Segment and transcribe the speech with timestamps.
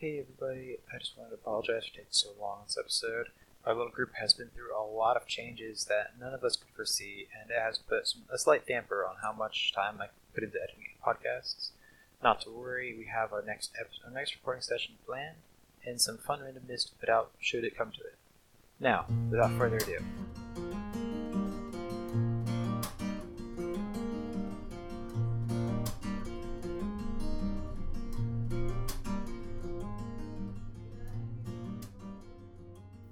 [0.00, 3.26] Hey everybody, I just wanted to apologize for taking so long on this episode.
[3.66, 6.74] Our little group has been through a lot of changes that none of us could
[6.74, 10.42] foresee, and it has put some, a slight damper on how much time I put
[10.42, 11.72] into editing podcasts.
[12.22, 15.36] Not to worry, we have our next episode, our next recording session planned,
[15.84, 18.14] and some fun randomness to put out should it come to it.
[18.80, 19.98] Now, without further ado,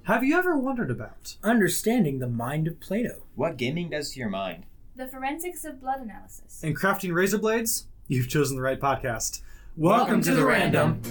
[0.09, 4.31] Have you ever wondered about understanding the mind of Plato What gaming does to your
[4.31, 4.65] mind?
[4.97, 6.63] The forensics of blood analysis.
[6.63, 7.89] and crafting razor blades?
[8.07, 9.43] You've chosen the right podcast.
[9.77, 11.03] Welcome to The Random.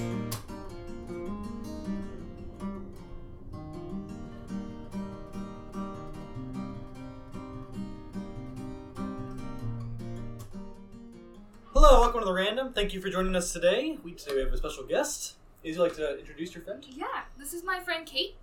[11.74, 12.74] Hello, welcome to the Random.
[12.74, 14.00] Thank you for joining us today.
[14.04, 15.36] We today we have a special guest.
[15.64, 16.84] Would you like to introduce your friend?
[16.90, 17.06] Yeah,
[17.38, 18.36] this is my friend Kate.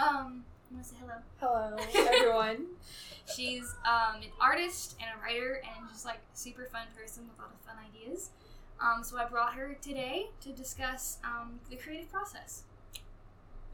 [0.00, 1.76] Um, I want to say hello.
[1.76, 1.76] Hello,
[2.14, 2.66] everyone.
[3.34, 7.38] She's um, an artist and a writer and just like a super fun person with
[7.38, 8.30] a lot of fun ideas.
[8.80, 12.62] Um, so I brought her today to discuss um, the creative process.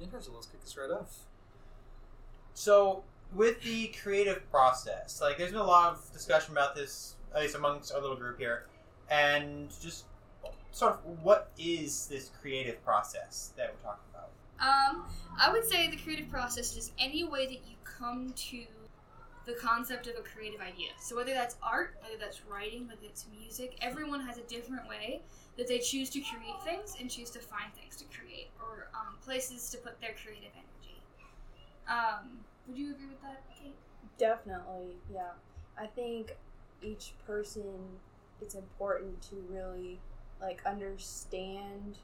[0.03, 0.35] Interesting.
[0.35, 1.27] Let's kick this right off.
[2.55, 7.43] So, with the creative process, like there's been a lot of discussion about this, at
[7.43, 8.67] least amongst our little group here,
[9.11, 10.07] and just
[10.73, 14.16] sort of what is this creative process that we're talking about?
[14.61, 15.05] Um,
[15.39, 18.65] I would say the creative process is any way that you come to
[19.47, 20.89] the concept of a creative idea.
[21.01, 25.21] So whether that's art, whether that's writing, whether it's music, everyone has a different way
[25.57, 29.17] that they choose to create things and choose to find things to create or um,
[29.25, 31.01] places to put their creative energy.
[31.89, 33.77] Um, would you agree with that, Kate?
[34.19, 35.31] Definitely, yeah.
[35.79, 36.37] I think
[36.83, 37.73] each person,
[38.41, 40.01] it's important to really
[40.41, 41.99] like understand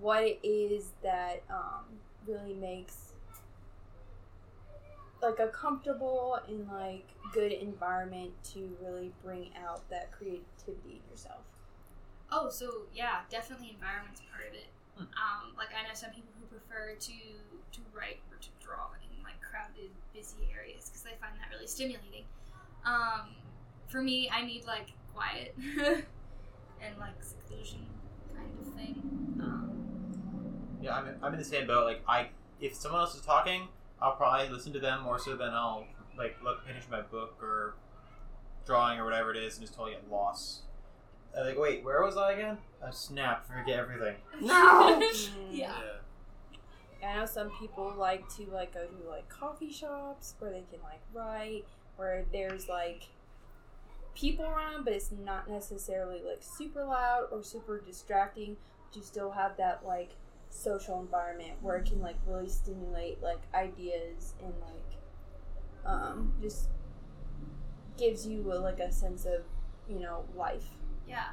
[0.00, 1.84] what it is that um,
[2.26, 3.06] really makes
[5.22, 11.40] like a comfortable and like good environment to really bring out that creativity in yourself.
[12.30, 14.66] Oh, so yeah, definitely environment's part of it.
[14.96, 15.02] Hmm.
[15.02, 19.22] Um, like I know some people who prefer to to write or to draw in
[19.22, 22.24] like crowded, busy areas because they find that really stimulating.
[22.84, 23.34] Um,
[23.88, 27.86] for me, I need like quiet and like seclusion
[28.36, 29.35] kind of thing.
[30.86, 31.84] Yeah, I'm, I'm in the same boat.
[31.84, 32.28] Like, I
[32.60, 33.68] if someone else is talking,
[34.00, 35.84] I'll probably listen to them more so than I'll
[36.16, 37.74] like look finish my book or
[38.64, 40.60] drawing or whatever it is and just totally get lost.
[41.36, 42.58] Uh, like, wait, where was I again?
[42.84, 44.14] I snap, forget everything.
[44.40, 45.02] No.
[45.50, 45.72] yeah.
[47.04, 50.80] I know some people like to like go to like coffee shops where they can
[50.84, 51.64] like write,
[51.96, 53.08] where there's like
[54.14, 58.56] people around, but it's not necessarily like super loud or super distracting.
[58.86, 60.12] But you still have that like
[60.56, 66.68] social environment where it can like really stimulate like ideas and like um just
[67.96, 69.42] gives you a, like a sense of
[69.88, 70.64] you know life.
[71.08, 71.28] Yeah.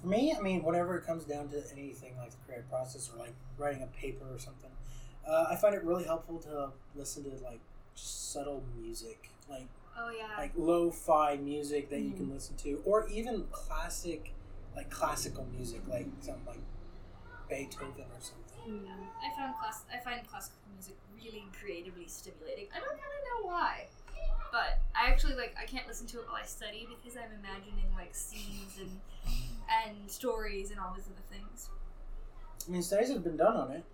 [0.00, 3.18] For me, I mean, whenever it comes down to anything like the creative process or
[3.18, 4.70] like writing a paper or something,
[5.26, 7.60] uh, I find it really helpful to listen to like
[7.94, 9.66] just subtle music, like
[9.98, 10.36] Oh yeah.
[10.38, 14.32] like lo-fi music that you can listen to, or even classic,
[14.74, 16.60] like classical music, like something like
[17.48, 18.84] Beethoven or something.
[18.84, 18.92] Yeah,
[19.22, 19.84] I found class.
[19.92, 22.66] I find classical music really creatively stimulating.
[22.74, 23.86] I don't really know why,
[24.50, 25.54] but I actually like.
[25.60, 29.00] I can't listen to it while I study because I'm imagining like scenes and
[29.70, 31.70] and stories and all these other things.
[32.66, 33.84] I mean, studies have been done on it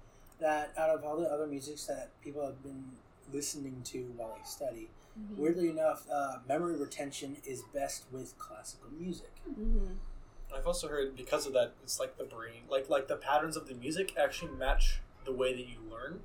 [0.40, 2.84] that out of all the other musics that people have been
[3.32, 4.88] listening to while they study,
[5.36, 9.30] weirdly enough, uh, memory retention is best with classical music.
[9.48, 9.94] Mm-hmm.
[10.54, 13.68] I've also heard because of that, it's like the brain, like like the patterns of
[13.68, 16.20] the music actually match the way that you learn,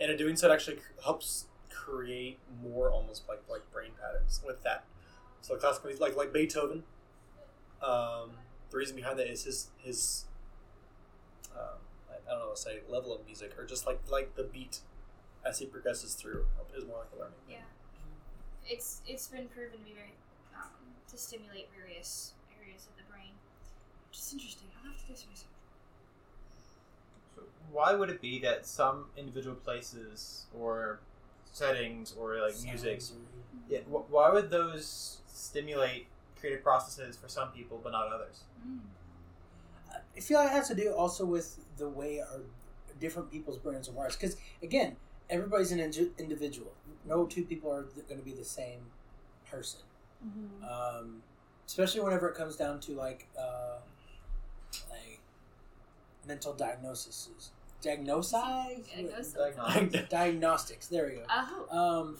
[0.00, 4.62] and in doing so, it actually helps create more almost like like brain patterns with
[4.62, 4.84] that.
[5.40, 6.84] So classical music, like like Beethoven,
[7.82, 8.32] um,
[8.70, 10.24] the reason behind that is his his
[11.54, 11.78] um,
[12.10, 14.44] I, I don't know what to say level of music or just like like the
[14.44, 14.80] beat
[15.44, 16.46] as he progresses through
[16.76, 17.34] is more like a learning.
[17.50, 17.56] Yeah,
[18.66, 20.14] it's it's been proven to be very
[20.54, 20.70] um,
[21.10, 22.34] to stimulate various
[22.72, 23.32] areas of the brain,
[24.08, 24.68] which is interesting.
[24.76, 25.46] I'll have to do some research.
[27.36, 31.00] So why would it be that some individual places or
[31.52, 33.02] settings or like music,
[33.68, 36.06] yeah, wh- why would those stimulate
[36.38, 38.44] creative processes for some people but not others?
[38.66, 38.80] Mm.
[40.16, 42.40] I feel like it has to do also with the way our
[43.00, 44.12] different people's brains are wired.
[44.12, 44.96] Because again,
[45.28, 46.72] everybody's an indi- individual.
[47.04, 48.80] No two people are going to be the same
[49.50, 49.80] person.
[50.26, 50.64] Mm-hmm.
[50.64, 51.22] Um,
[51.66, 53.78] especially whenever it comes down to like uh,
[54.90, 55.20] like
[56.26, 57.50] mental diagnoses.
[57.82, 58.32] Diagnosis?
[58.32, 59.32] Diagnosis.
[59.32, 60.08] Diagnostics.
[60.08, 60.86] Diagnostics.
[60.86, 61.24] There we go.
[61.28, 62.00] Oh.
[62.00, 62.16] Um,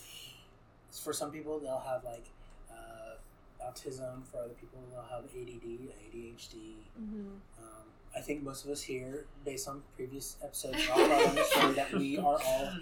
[0.91, 2.27] for some people, they'll have like
[2.71, 4.25] uh, autism.
[4.31, 6.75] For other people, they'll have ADD, ADHD.
[7.01, 7.29] Mm-hmm.
[7.61, 7.87] Um,
[8.17, 12.19] I think most of us here, based on previous episodes, are all understanding that we
[12.19, 12.73] are all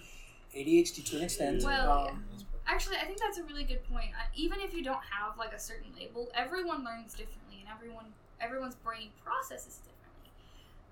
[0.56, 1.62] ADHD to an extent.
[1.62, 2.24] Well, um,
[2.70, 4.11] Actually, I think that's a really good point.
[4.14, 8.06] Uh, even if you don't have like a certain label, everyone learns differently, and everyone
[8.40, 10.31] everyone's brain processes differently.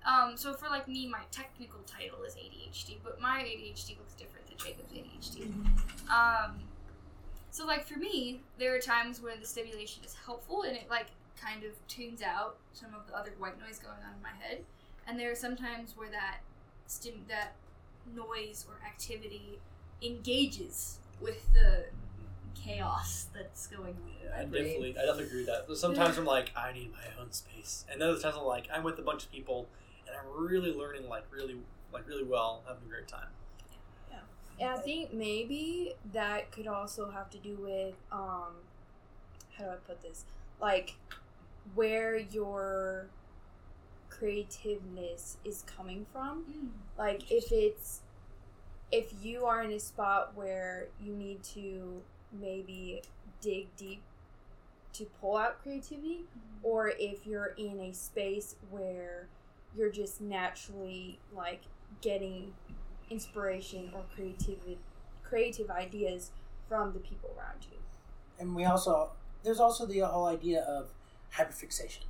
[0.05, 4.47] Um, so for like me, my technical title is ADHD, but my ADHD looks different
[4.47, 5.53] than Jacob's ADHD.
[6.11, 6.59] Um,
[7.49, 11.07] so like for me, there are times where the stimulation is helpful and it like
[11.41, 14.65] kind of tunes out some of the other white noise going on in my head,
[15.07, 16.39] and there are some times where that
[16.87, 17.55] stim that
[18.13, 19.59] noise or activity
[20.01, 21.85] engages with the
[22.55, 24.11] chaos that's going on.
[24.21, 25.77] in Yeah, my I definitely, I definitely agree with that.
[25.77, 28.83] Sometimes I'm like, I need my own space, and then other times I'm like, I'm
[28.83, 29.67] with a bunch of people,
[30.07, 31.57] and I'm really learning, like really,
[31.93, 33.29] like really well, having a great time.
[34.11, 34.17] Yeah.
[34.59, 38.53] And I think maybe that could also have to do with um
[39.57, 40.25] how do I put this?
[40.61, 40.95] Like
[41.75, 43.07] where your
[44.09, 46.43] creativeness is coming from.
[46.43, 46.69] Mm.
[46.97, 48.01] Like if it's
[48.91, 52.01] if you are in a spot where you need to
[52.39, 53.01] maybe
[53.41, 54.01] dig deep
[54.93, 56.21] to pull out creativity
[56.63, 59.27] or if you're in a space where
[59.77, 61.61] you're just naturally like
[62.01, 62.53] getting
[63.09, 64.77] inspiration or creativity
[65.23, 66.31] creative ideas
[66.67, 67.77] from the people around you.
[68.39, 69.11] and we also
[69.43, 70.89] there's also the whole idea of
[71.35, 72.03] hyperfixation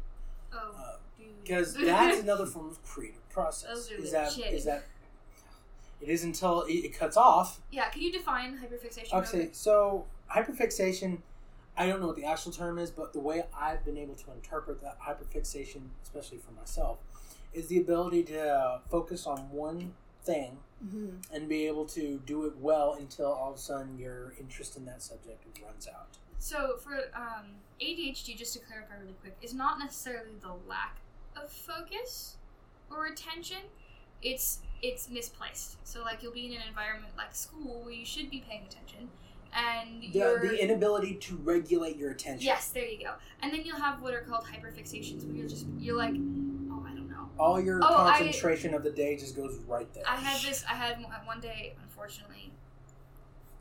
[0.52, 1.28] Oh, Uh, dude.
[1.44, 3.70] because that's another form of creative process.
[3.70, 4.54] Those are is the that shit.
[4.54, 4.84] is that
[6.02, 7.62] it is until it, it cuts off.
[7.72, 7.90] yeah.
[7.90, 9.14] Can you define hyperfixation?
[9.14, 11.20] Okay, so hyperfixation.
[11.78, 14.32] I don't know what the actual term is, but the way I've been able to
[14.34, 17.00] interpret that hyperfixation, especially for myself,
[17.54, 19.94] is the ability to focus on one
[20.24, 21.36] thing Mm-hmm.
[21.36, 24.86] and be able to do it well until all of a sudden your interest in
[24.86, 26.18] that subject runs out.
[26.38, 27.48] So for um,
[27.82, 31.00] ADHD, just to clarify really quick, is not necessarily the lack
[31.36, 32.38] of focus
[32.90, 33.58] or attention.
[34.22, 35.78] It's it's misplaced.
[35.88, 39.10] So like you'll be in an environment like school where you should be paying attention,
[39.54, 42.46] and The, the inability to regulate your attention.
[42.46, 43.14] yes, there you go.
[43.42, 46.94] And then you'll have what are called hyperfixations, where you're just you're like, oh, I
[46.94, 47.30] don't know.
[47.38, 50.04] All your Oh, I- concentration of the day just goes right there.
[50.08, 50.64] I had this.
[50.70, 52.52] I had one- one day, unfortunately,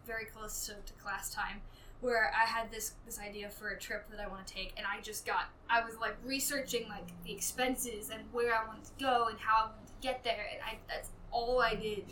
[0.06, 1.60] very close to, to class time,
[2.00, 4.86] where I had this this idea for a trip that I want to take, and
[4.86, 5.46] I just got.
[5.68, 9.64] I was like researching like the expenses and where I wanted to go and how
[9.64, 12.04] I wanted to get there, and I that's all I did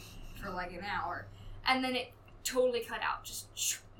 [0.42, 1.26] for like an hour,
[1.66, 2.12] and then it
[2.44, 3.46] totally cut out, just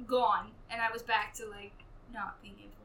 [0.07, 1.73] gone, and I was back to like
[2.13, 2.76] not being able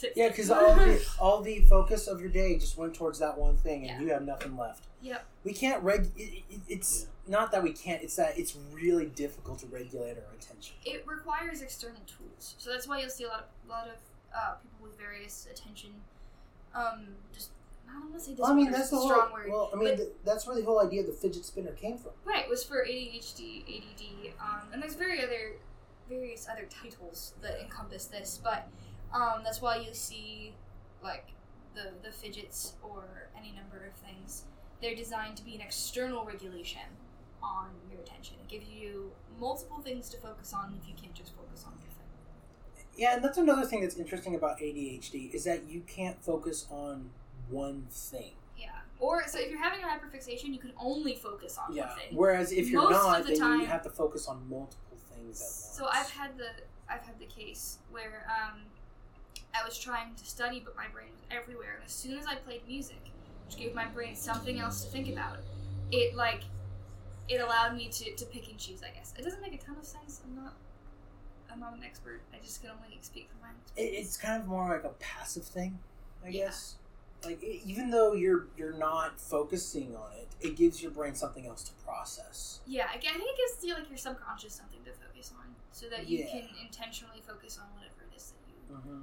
[0.00, 0.10] to.
[0.16, 3.56] Yeah, because all the all the focus of your day just went towards that one
[3.56, 4.06] thing, and Yeah.
[4.06, 4.84] you have nothing left.
[5.02, 5.24] Yep.
[5.44, 6.06] We can't reg.
[6.16, 8.02] It, it, it's not that we can't.
[8.02, 10.76] It's that it's really difficult to regulate our attention.
[10.84, 12.54] it requires external tools.
[12.58, 13.94] So that's why you'll see a lot of a lot of
[14.34, 15.90] uh, people with various attention.
[16.74, 17.50] Um, just
[17.88, 19.08] I don't want to say Well, I mean, that's the a whole.
[19.10, 19.48] strong word.
[19.50, 21.98] Well, I mean, but- th- that's where the whole idea of the fidget spinner came
[21.98, 22.12] from.
[22.24, 25.56] Right, it was for ADHD, ADD, um, and there's very other
[26.08, 28.68] various other titles that encompass this, but
[29.12, 30.54] um, that's why you see
[31.02, 31.28] like
[31.74, 34.44] the the fidgets or any number of things.
[34.80, 36.80] They're designed to be an external regulation
[37.42, 38.36] on your attention.
[38.42, 41.80] It gives you multiple things to focus on if you can't just focus on one
[41.80, 42.86] thing.
[42.96, 47.10] Yeah, and that's another thing that's interesting about ADHD is that you can't focus on
[47.50, 48.32] one thing.
[48.58, 48.68] Yeah.
[48.98, 51.88] Or so if you're having a hyperfixation, you can only focus on Yeah.
[51.88, 52.16] one thing.
[52.16, 55.40] Whereas if you're Most not, the then time- you have to focus on multiple things
[55.40, 55.74] at once.
[55.76, 56.48] So I've had the
[56.88, 58.62] I've had the case where um,
[59.54, 61.74] I was trying to study, but my brain was everywhere.
[61.76, 63.00] And as soon as I played music,
[63.46, 65.38] which gave my brain something else to think about,
[65.90, 66.42] it like
[67.28, 68.82] it allowed me to, to pick and choose.
[68.82, 70.20] I guess it doesn't make a ton of sense.
[70.24, 70.54] I'm not
[71.52, 72.20] I'm not an expert.
[72.32, 74.06] I just can only speak from my it, experience.
[74.06, 75.78] it's kind of more like a passive thing,
[76.24, 76.44] I Yeah.
[76.46, 76.76] guess.
[77.24, 81.46] Like e- even though you're you're not focusing on it, it gives your brain something
[81.46, 82.60] else to process.
[82.66, 85.86] yeah, I, I think it gives you like your subconscious something to focus on, so
[85.88, 86.30] that you Yeah.
[86.30, 88.76] can intentionally focus on whatever it is that you.
[88.76, 89.00] Mm-hmm.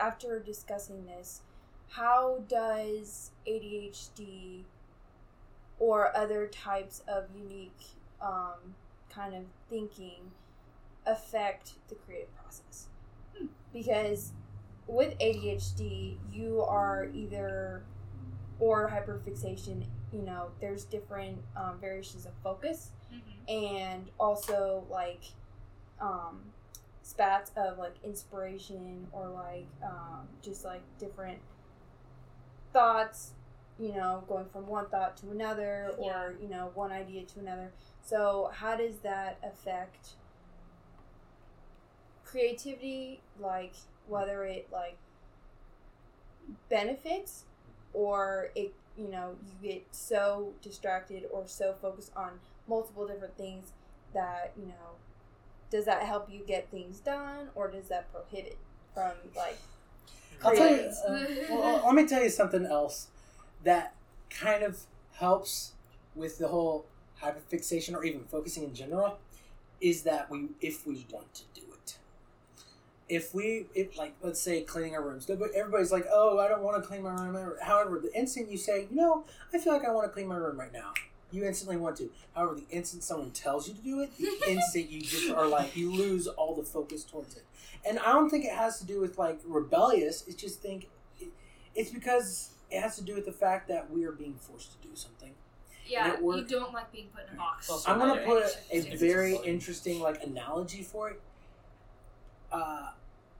[0.00, 1.42] After discussing this,
[1.90, 4.62] how does ADHD
[5.78, 7.80] or other types of unique
[8.20, 8.74] um,
[9.10, 10.32] kind of thinking
[11.06, 12.88] affect the creative process?
[13.36, 13.46] Hmm.
[13.72, 14.32] Because
[14.86, 17.82] with ADHD, you are either
[18.58, 19.84] or hyperfixation.
[20.12, 23.64] You know, there's different um, variations of focus, Mm-hmm.
[23.64, 25.22] and also like
[26.00, 26.42] um,
[27.10, 31.38] spats of like inspiration or like um, just like different
[32.72, 33.32] thoughts
[33.78, 37.72] you know, going from one thought to another or, you know, one idea to another.
[38.02, 40.10] So, how does that affect
[42.30, 43.72] creativity like
[44.06, 44.96] whether it like
[46.68, 47.44] benefits
[47.92, 52.30] or it you know you get so distracted or so focused on
[52.68, 53.72] multiple different things
[54.14, 54.94] that you know
[55.70, 58.58] does that help you get things done or does that prohibit
[58.94, 59.58] from like
[60.44, 60.90] I'll tell you.
[61.06, 63.08] Uh, well, let me tell you something else
[63.64, 63.94] that
[64.30, 64.80] kind of
[65.12, 65.72] helps
[66.14, 66.86] with the whole
[67.22, 69.18] hyperfixation or even focusing in general
[69.80, 71.96] is that we, if we want to do it,
[73.08, 76.82] if we, if like, let's say cleaning our rooms, everybody's like, oh, I don't want
[76.82, 77.54] to clean my room.
[77.62, 80.36] However, the instant you say, you know, I feel like I want to clean my
[80.36, 80.92] room right now,
[81.32, 82.10] you instantly want to.
[82.34, 85.76] However, the instant someone tells you to do it, the instant you just are like,
[85.76, 87.44] you lose all the focus towards it.
[87.88, 90.24] And I don't think it has to do with like rebellious.
[90.26, 90.88] It's just think
[91.20, 91.28] it,
[91.74, 94.88] it's because it has to do with the fact that we are being forced to
[94.88, 95.32] do something.
[95.86, 97.68] Yeah, It you don't like being put in a box.
[97.68, 101.20] Also, I'm gonna put a It's- it's very interesting like analogy for it.
[102.52, 102.90] Uh,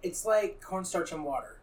[0.02, 1.59] it's like cornstarch and water,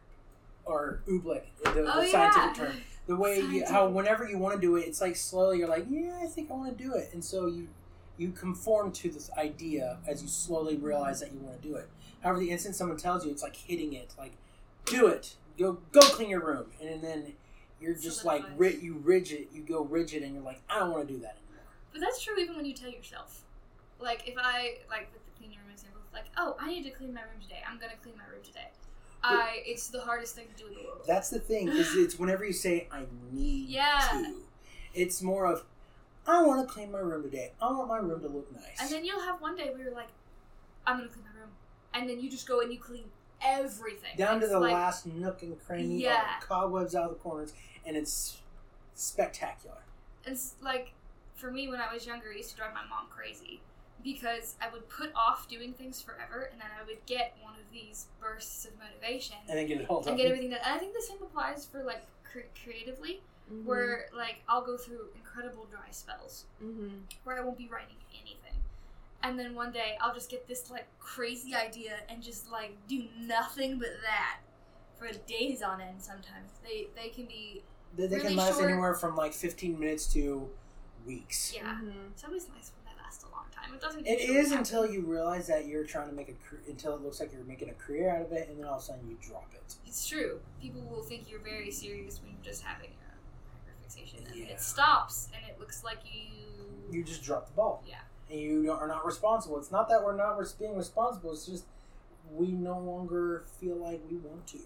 [0.66, 2.66] or oobleck, the, the oh scientific yeah.
[2.66, 2.82] term.
[3.08, 5.86] The way you, how whenever you want to do it, it's like slowly you're like,
[5.90, 7.70] yeah, I think I want to do it, and so you
[8.18, 11.88] you conform to this idea as you slowly realize that you want to do it.
[12.22, 14.34] However, the instant someone tells you, it's like hitting it, like
[14.86, 17.34] do it, go go clean your room, and then
[17.80, 21.08] you're just like ri- you rigid, you go rigid, and you're like, I don't want
[21.08, 21.64] to do that anymore.
[21.94, 23.44] But that's true even when you tell yourself.
[24.00, 26.92] Like if I like with the clean your room example, like oh I need to
[26.92, 27.62] clean my room today.
[27.66, 28.68] I'm gonna clean my room today.
[29.24, 31.02] I it's the hardest thing to do in the world.
[31.08, 34.08] That's the thing is it's whenever you say I need Yeah.
[34.12, 34.36] to,
[34.94, 35.64] it's more of
[36.28, 37.54] I want to clean my room today.
[37.62, 38.82] I want my room to look nice.
[38.82, 40.10] And then you'll have one day where you're like,
[40.86, 41.52] I'm gonna clean my room,
[41.94, 43.06] and then you just go and you clean
[43.42, 46.40] everything down to the like, last nook and cranny, all Yeah.
[46.40, 47.54] the cobwebs out of the corners,
[47.86, 48.42] and it's
[48.96, 49.78] spectacular.
[50.26, 50.94] It's like
[51.36, 53.62] for me when I was younger, it used to drive my mom crazy
[54.04, 57.72] because I would put off doing things forever, and then I would get one of
[57.72, 60.10] these bursts of motivation And then get it all done.
[60.12, 60.60] and get everything done.
[60.64, 63.64] And I think the same applies for like cre- creatively, Mhm.
[63.66, 67.02] where like I'll go through incredible dry spells Mhm.
[67.24, 68.64] where I won't be writing anything.
[69.24, 73.08] And then one day I'll just get this like crazy idea and just like do
[73.20, 74.40] nothing but that
[74.98, 76.52] for days on end sometimes.
[76.64, 77.64] They they can be
[77.96, 80.50] they they really can last short- anywhere from like 15 minutes to
[81.06, 81.54] weeks.
[81.54, 81.80] yeah.
[81.82, 82.12] Mhm.
[82.12, 83.76] It's always nice when they last a long time.
[83.76, 84.60] It doesn't It is happen.
[84.60, 87.70] until you realize that you're trying to make a until it looks like you're making
[87.70, 89.76] a career out of it, and then all of a sudden you drop it.
[89.86, 90.40] It's true.
[90.62, 94.26] People will think you're very serious when you're just having a hyperfixation.
[94.28, 94.46] And Yeah.
[94.54, 96.32] it stops and it looks like you
[96.90, 97.84] You just drop the ball.
[97.86, 98.00] Yeah.
[98.30, 99.58] And you are not responsible.
[99.58, 101.32] It's not that we're not being responsible.
[101.34, 101.66] It's just
[102.32, 104.60] we no longer feel like we want to.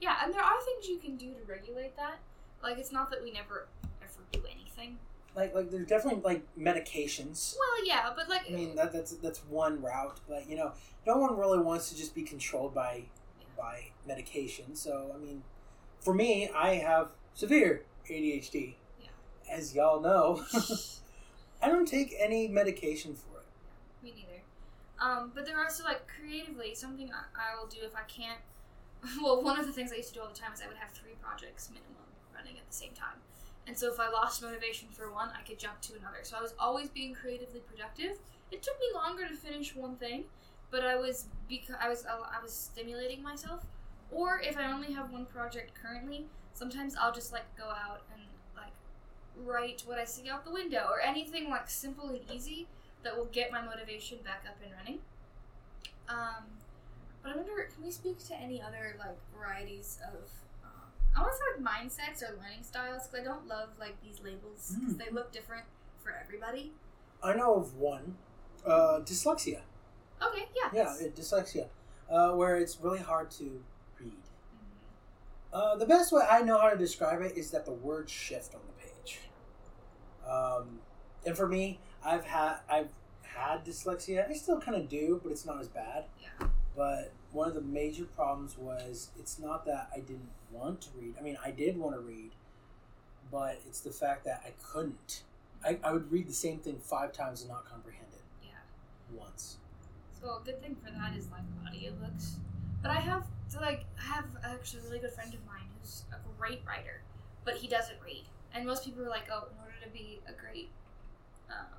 [0.00, 2.18] Yeah, and there are things you can do to regulate that.
[2.62, 3.68] Like it's not that we never
[4.02, 4.98] ever do anything.
[5.36, 7.56] Like like there's definitely like medications.
[7.58, 10.72] Well, yeah, but like I mean that, that's that's one route, but you know
[11.06, 13.04] no one really wants to just be controlled by
[13.56, 14.74] by medication.
[14.74, 15.42] So I mean,
[16.00, 18.74] for me, I have severe ADHD.
[19.00, 19.08] Yeah.
[19.50, 20.44] As y'all know,
[21.62, 23.46] I don't take any medication for it.
[24.02, 24.42] Me neither.
[25.00, 28.38] Um, but there are also like creatively something I, I will do if I can't.
[29.22, 30.76] Well, one of the things I used to do all the time is I would
[30.76, 33.16] have three projects minimum running at the same time,
[33.70, 36.24] and so if I lost motivation for one, I could jump to another.
[36.24, 38.18] So I was always being creatively productive.
[38.50, 40.24] It took me longer to finish one thing,
[40.72, 43.64] but I was because I was I was stimulating myself.
[44.10, 48.22] Or if I only have one project currently, sometimes I'll just like go out and
[48.56, 48.72] like
[49.46, 52.66] write what I see out the window or anything like simple and easy
[53.04, 54.98] that will get my motivation back up and running.
[56.08, 56.42] Um,
[57.22, 60.28] but I wonder, can we speak to any other like varieties of?
[61.16, 64.20] I want to say like mindsets or learning styles because I don't love like these
[64.22, 64.98] labels because Mm.
[64.98, 65.64] they look different
[66.02, 66.72] for everybody.
[67.22, 68.16] I know of one,
[68.64, 69.60] uh, dyslexia.
[70.22, 70.70] Okay, yeah.
[70.72, 71.68] Yeah, it, dyslexia,
[72.10, 73.62] uh, where it's really hard to
[73.98, 74.12] read.
[74.22, 75.52] Mhm.
[75.52, 78.54] Uh, the best way I know how to describe it is that the words shift
[78.54, 79.20] on the page.
[80.26, 80.80] Um,
[81.26, 82.90] and for me, I've had I've
[83.22, 84.28] had dyslexia.
[84.28, 86.04] I still kind of do, but it's not as bad.
[86.20, 86.48] Yeah.
[86.76, 91.14] But one of the major problems was it's not that I didn't want to read.
[91.18, 92.32] I mean, I did want to read,
[93.30, 95.22] but it's the fact that I couldn't.
[95.64, 99.18] I, I would read the same thing five times and not comprehend it Yeah.
[99.18, 99.58] once.
[100.20, 102.34] So a good thing for that is like audiobooks.
[102.82, 106.04] But I have so like I have actually a really good friend of mine who's
[106.12, 107.02] a great writer,
[107.44, 108.24] but he doesn't read.
[108.52, 110.70] And most people are like, oh, in order to be a great
[111.48, 111.78] um,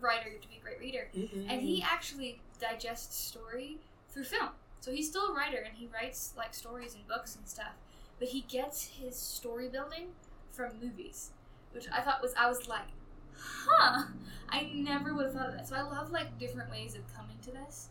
[0.00, 1.08] writer, you have to be a great reader.
[1.48, 3.78] And he actually digests story
[4.12, 4.50] through film.
[4.80, 7.74] So he's still a writer and he writes like stories and books and stuff.
[8.18, 10.08] But he gets his story building
[10.50, 11.30] from movies,
[11.72, 12.88] which I thought was I was like,
[13.36, 14.04] huh,
[14.48, 15.68] I never would have thought of that.
[15.68, 17.88] So I love like different ways of coming to this.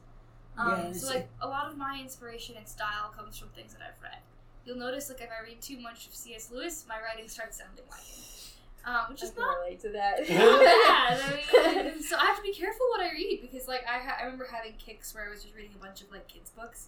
[0.57, 3.81] Um, Yeah, so like a lot of my inspiration and style comes from things that
[3.81, 4.19] I've read.
[4.65, 6.51] You'll notice like if I read too much of C.S.
[6.51, 8.23] Lewis, my writing starts sounding like him,
[8.85, 10.17] um, which I is can not relate to that.
[10.27, 11.21] bad.
[11.21, 14.17] I mean, so I have to be careful what I read because, like, I, ha-
[14.19, 16.87] I remember having kicks where I was just reading a bunch of like kids' books,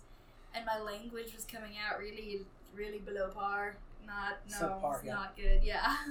[0.56, 2.42] and my language was coming out really,
[2.76, 3.76] really below par.
[4.06, 5.14] Not no, Subpar, it's yeah.
[5.14, 5.62] not good.
[5.64, 5.96] Yeah.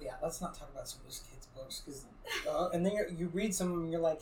[0.00, 2.04] Yeah, let's not talk about some of those kids' books because,
[2.48, 4.20] uh, and then you're, you read some of them and you're like,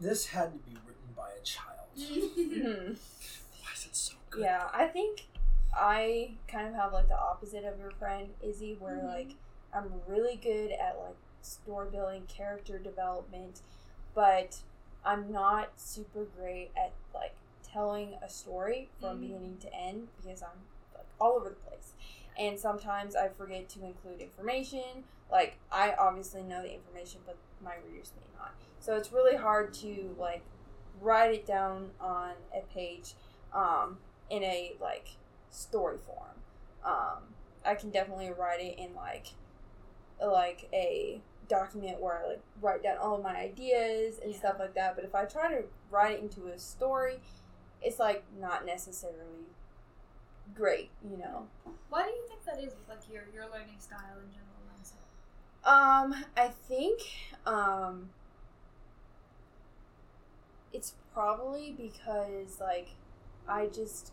[0.00, 1.86] this had to be written by a child.
[1.96, 4.42] Why is it so good?
[4.42, 5.26] Yeah, I think
[5.76, 9.04] I kind of have like the opposite of your friend Izzy, where Mhm.
[9.06, 9.34] like
[9.72, 13.60] I'm really good at like story building, character development,
[14.14, 14.62] but
[15.04, 19.20] I'm not super great at like telling a story from Mhm.
[19.20, 21.92] beginning to end because I'm like all over the place.
[22.38, 25.04] And sometimes I forget to include information.
[25.30, 28.54] Like I obviously know the information, but my readers may not.
[28.80, 30.42] So it's really hard to like
[31.00, 33.14] write it down on a page
[33.52, 33.98] um,
[34.30, 35.08] in a like
[35.50, 36.42] story form.
[36.84, 37.34] Um,
[37.64, 39.28] I can definitely write it in like
[40.20, 44.38] like a document where I like write down all of my ideas and Yeah.
[44.38, 44.96] stuff like that.
[44.96, 47.20] But if I try to write it into a story,
[47.82, 49.46] it's like not necessarily
[50.54, 51.46] great, you know.
[51.88, 55.02] Why do you think that is with like your your learning style and general mindset?
[55.68, 57.00] Um, I think
[57.44, 58.10] um
[60.72, 62.88] it's probably because like
[63.48, 64.12] I just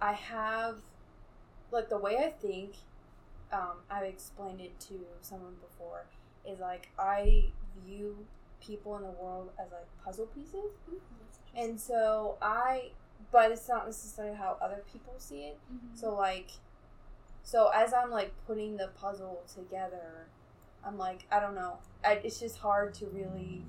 [0.00, 0.76] I have
[1.70, 2.74] like the way I think
[3.52, 6.06] um I've explained it to someone before
[6.48, 7.46] is like I
[7.84, 8.26] view
[8.60, 11.00] people in the world as like puzzle pieces interesting.
[11.54, 12.90] and so I
[13.32, 15.96] but it's not necessarily how other people see it Mhm.
[15.98, 16.50] so like,
[17.42, 20.26] so as I'm like putting the puzzle together,
[20.84, 21.78] I'm like, I don't know.
[22.04, 23.64] I, it's just hard to really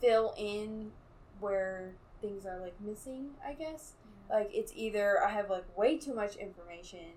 [0.00, 0.92] fill in
[1.40, 3.30] where things are like missing.
[3.46, 3.92] I guess.
[4.30, 7.12] Like it's either I have like way too much information,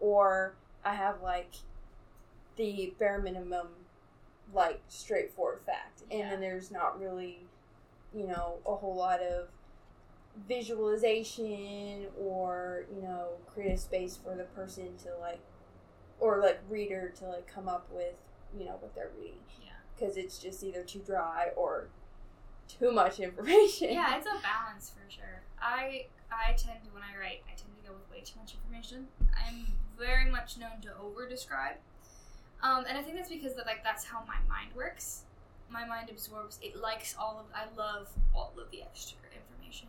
[0.00, 1.54] or I have like
[2.56, 3.68] the bare minimum,
[4.54, 7.46] like straightforward fact, and then there's not really,
[8.14, 9.48] you know, a whole lot of
[10.48, 15.40] visualization or you know create a space for the person to like
[16.20, 18.14] or like reader to like come up with
[18.58, 19.70] you know what they're reading Yeah.
[19.94, 21.88] because it's just either too dry or
[22.68, 25.42] too much information yeah, it's a balance for sure.
[25.60, 28.54] I I tend to when I write, I tend to go with way too much
[28.54, 29.06] information.
[29.36, 29.66] I'm
[29.98, 31.76] very much known to over describe,
[32.62, 35.22] um, and I think that's because that like that's how my mind works.
[35.68, 36.58] My mind absorbs.
[36.62, 37.46] It likes all of.
[37.54, 39.88] I love all of the extra information.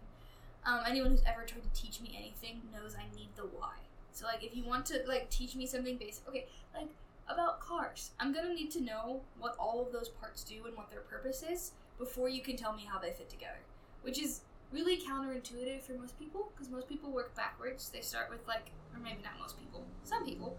[0.65, 3.73] Um, anyone who's ever tried to teach me anything knows I need the why.
[4.11, 6.89] So like, if you want to like teach me something basic, okay, like
[7.29, 10.89] about cars, I'm gonna need to know what all of those parts do and what
[10.89, 13.59] their purpose is before you can tell me how they fit together,
[14.01, 17.89] which is really counterintuitive for most people because most people work backwards.
[17.89, 20.57] They start with like, or maybe not most people, some people,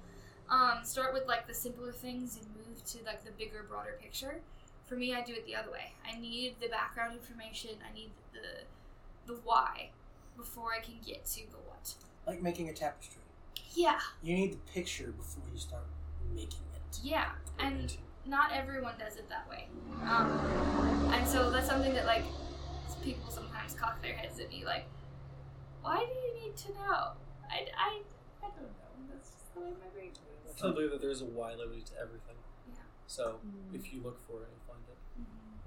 [0.49, 4.41] um, start with like the simpler things and move to like the bigger, broader picture.
[4.87, 5.93] For me, I do it the other way.
[6.11, 7.71] I need the background information.
[7.89, 8.65] I need the
[9.33, 9.91] the why
[10.39, 11.93] before I can get to the what.
[12.27, 13.21] Like making a tapestry.
[13.75, 15.85] Yeah, You need the picture before you start
[16.35, 16.99] making it.
[17.03, 17.27] yeah,
[17.59, 17.95] and
[18.25, 19.67] not everyone does it that way.
[20.03, 22.25] Um, and so that's something that like
[23.03, 24.85] people sometimes cock their heads at me like,
[25.83, 27.13] why do you need to know?
[27.51, 28.01] I, I,
[28.43, 29.09] I don't know.
[29.13, 30.61] That's just the way my brain I works.
[30.61, 32.37] totally believe that there's a why literally to everything.
[32.69, 32.75] Yeah.
[33.07, 33.75] So Mm.
[33.75, 34.97] if you look for it, you'll find it.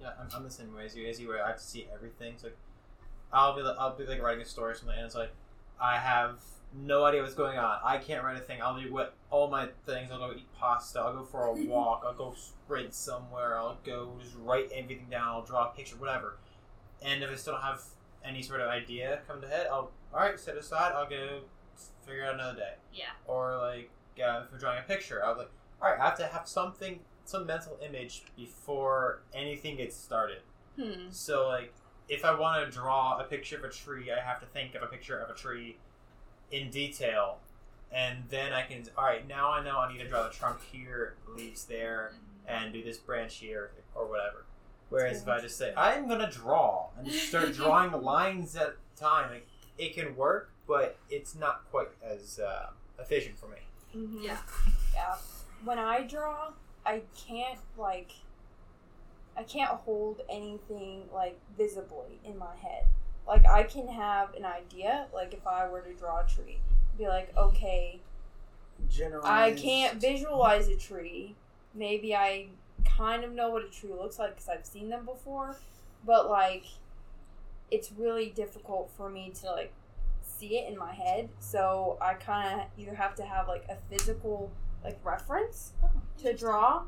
[0.02, 1.88] Yeah, I'm, I'm the same way as you, as you, where I have to see
[1.94, 2.34] everything.
[2.38, 2.58] So, like,
[3.32, 5.32] I'll be, like, I'll be like writing a story or something, and it's like,
[5.80, 6.39] I have
[6.74, 7.80] no idea what's going on.
[7.84, 8.62] I can't write a thing.
[8.62, 10.10] I'll do what all my things.
[10.12, 11.00] I'll go eat pasta.
[11.00, 12.04] I'll go for a walk.
[12.06, 13.58] I'll go sprint somewhere.
[13.58, 15.28] I'll go just write everything down.
[15.28, 16.38] I'll draw a picture, whatever.
[17.01, 17.81] And if I still don't have
[18.23, 20.93] any sort of idea come to head, I'll all right set aside.
[20.93, 21.41] I'll go
[22.05, 22.73] figure it out another day.
[22.93, 23.05] Yeah.
[23.27, 26.17] Or like uh, if we're drawing a picture, I'll be like, all right, I have
[26.17, 30.41] to have something, some mental image before anything gets started.
[30.79, 31.09] Hmm.
[31.09, 31.73] So like,
[32.07, 34.83] if I want to draw a picture of a tree, I have to think of
[34.83, 35.77] a picture of a tree
[36.51, 37.37] in detail,
[37.91, 38.83] and then I can.
[38.97, 42.13] All right, now I know I need to draw the trunk here, leaves there,
[42.47, 44.45] and do this branch here or whatever.
[44.91, 48.99] Whereas if I just say I'm gonna draw and just start drawing lines at a
[48.99, 52.67] time, like, it can work, but it's not quite as uh,
[52.99, 53.58] efficient for me.
[53.95, 54.23] Mhm.
[54.23, 54.38] Yeah.
[54.93, 55.15] Yeah.
[55.63, 56.51] When I draw,
[56.86, 58.12] I can't like
[59.38, 62.86] I can't hold anything like visibly in my head.
[63.27, 66.60] Like I can have an idea, like if I were to draw a tree,
[66.97, 68.01] be like, okay,
[68.89, 69.27] Generalized.
[69.27, 71.36] I can't visualize a tree.
[71.73, 72.47] Maybe I
[72.86, 75.56] kind of know what a tree looks like because I've seen them before,
[76.06, 76.65] but like,
[77.70, 79.72] it's really difficult for me to like
[80.22, 81.30] see it in my head.
[81.39, 84.52] So I kind of either have to have like a physical
[84.84, 85.89] like reference Oh,
[86.24, 86.84] to draw,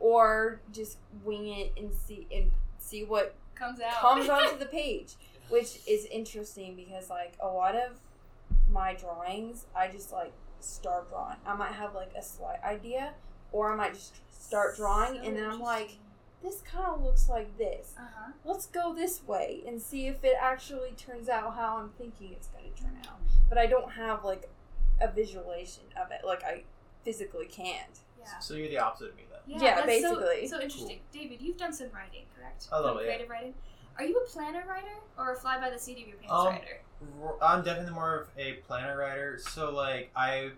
[0.00, 3.94] or just wing it and see and see what comes out.
[4.00, 5.14] comes onto the page,
[5.48, 8.00] which is interesting because like a lot of
[8.70, 11.36] my drawings, I just like start drawing.
[11.46, 13.14] I might have like a slight idea,
[13.52, 15.96] or I might just start drawing, and then I'm like,
[16.42, 17.94] this kind of looks like this.
[17.98, 18.32] uh huh.
[18.44, 22.48] Let's go this way and see if it actually turns out how I'm thinking it's
[22.48, 23.18] going to turn out.
[23.48, 24.48] But I don't have like
[25.00, 26.64] a visualization of it, like I
[27.04, 28.00] physically can't.
[28.18, 28.38] Yeah.
[28.40, 29.60] So you're the opposite of me then.
[29.60, 30.46] Yeah, that's so- basically.
[30.48, 31.40] So, interesting, David.
[31.40, 32.68] You've done some writing, correct?
[32.72, 33.14] A little Some bit, yeah.
[33.14, 33.54] creative writing.
[33.98, 36.46] Are you a planner writer or a fly by the seat of your pants Um,
[36.46, 36.80] writer?
[37.42, 39.38] I'm definitely more of a planner writer.
[39.38, 40.50] So like I,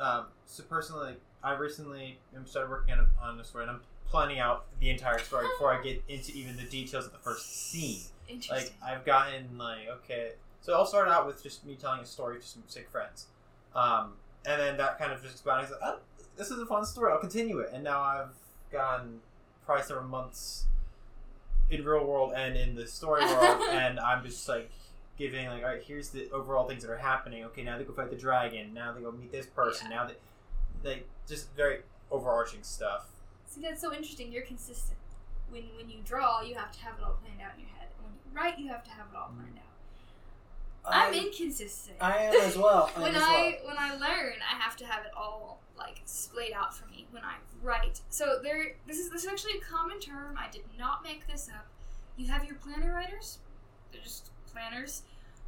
[0.00, 4.38] um, so personally, I recently started working on a, on a story, and I'm planning
[4.38, 8.00] out the entire story before I get into even the details of the first scene.
[8.28, 8.56] Interesting.
[8.56, 12.06] Like I've gotten like okay, so it all started out with just me telling a
[12.06, 13.26] story to some sick friends,
[13.74, 14.14] um,
[14.46, 15.70] and then that kind of just expanded.
[15.70, 15.98] Like, oh,
[16.36, 17.12] this is a fun story.
[17.12, 18.34] I'll continue it, and now I've
[18.72, 19.20] gotten
[19.64, 20.66] probably several months
[21.70, 24.70] in real world and in the story world, and I'm just like
[25.18, 27.44] giving like, all right, here's the overall things that are happening.
[27.44, 28.72] Okay, now they go fight the dragon.
[28.72, 29.90] Now they go meet this person.
[29.90, 30.14] Now they,
[30.82, 33.06] they just very overarching stuff.
[33.46, 34.32] See, that's so interesting.
[34.32, 34.98] You're consistent.
[35.50, 37.88] When when you draw, you have to have it all planned out in your head.
[37.96, 39.64] And when you write, you have to have it all planned out.
[40.90, 41.96] I'm I, inconsistent.
[42.00, 42.90] I am as well.
[42.96, 46.52] I when as I when I learn, I have to have it all like splayed
[46.52, 48.00] out for me when I write.
[48.10, 50.36] So there, this is this is actually a common term.
[50.38, 51.66] I did not make this up.
[52.16, 53.38] You have your planner writers.
[53.92, 55.02] They're just planners.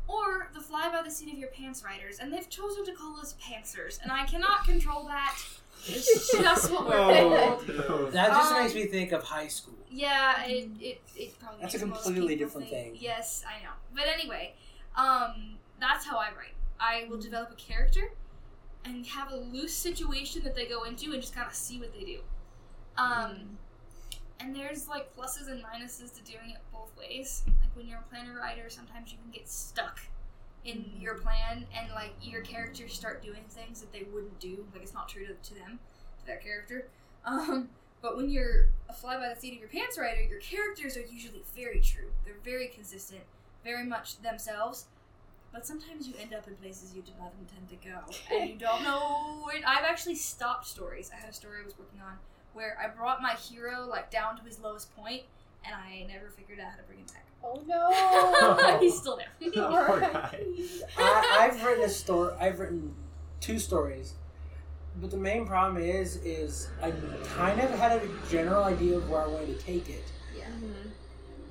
[0.09, 3.21] Or the fly by the seat of your pants writers, and they've chosen to call
[3.21, 5.37] us pantsers, and I cannot control that.
[5.89, 7.57] It's just what we're Oh.
[7.87, 8.13] called.
[8.13, 9.75] That just Um, makes me think of high school.
[9.91, 13.03] Yeah, it, it, it probably That's a completely different think- thing.
[13.03, 13.73] Yes, I know.
[13.95, 14.55] But anyway,
[14.97, 16.55] um, that's how I write.
[16.79, 18.13] I will develop a character
[18.85, 21.93] and have a loose situation that they go into and just kind of see what
[21.93, 22.21] they do.
[22.97, 23.57] Um, Mm.
[24.41, 27.43] and there's like pluses and minuses to doing it both ways.
[27.47, 30.01] Like when you're a planner writer, sometimes you can get stuck
[30.65, 34.67] in your plan and like your characters start doing things that they wouldn't do.
[34.73, 35.79] Like it's not true to, to them,
[36.21, 36.89] to that character.
[37.25, 37.69] Um,
[38.03, 41.05] but when you're a fly by the seat of your pants writer, your characters are
[41.05, 42.11] usually very true.
[42.25, 43.23] They're very consistent,
[43.65, 44.87] very much themselves.
[45.53, 47.99] But sometimes you end up in places you did not intend to go,
[48.33, 49.43] and you don't know.
[49.45, 51.11] Where, I've actually stopped stories.
[51.13, 52.19] I had a story I was working on
[52.53, 55.23] where I brought my hero like down to his lowest point,
[55.65, 57.27] and I never figured out how to bring him back.
[57.43, 58.79] Oh no!
[58.81, 59.51] He's still there.
[59.53, 60.39] Poor guy.
[60.99, 62.35] I, I've written a story.
[62.39, 62.95] I've written
[63.41, 64.15] two stories,
[65.01, 66.93] but the main problem is, is I
[67.37, 70.05] kind of had a general idea of where I wanted to take it,
[70.37, 70.91] Mhm.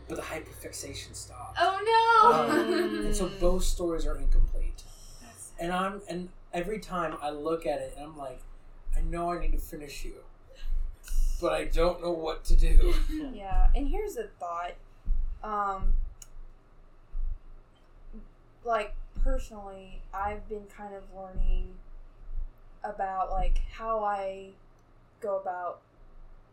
[0.08, 2.54] but the hyperfixation stopped, oh no!
[2.64, 4.84] Um, and so both stories are incomplete.
[5.22, 8.40] That's- And I'm and every time I look at it, I'm like,
[8.96, 10.14] I know I need to finish you,
[11.42, 12.94] but I don't know what to do.
[13.34, 14.74] Yeah, and here's a thought.
[15.44, 15.94] Um,
[18.64, 21.76] like personally, I've been kind of learning
[22.84, 24.50] about like how I
[25.22, 25.82] go about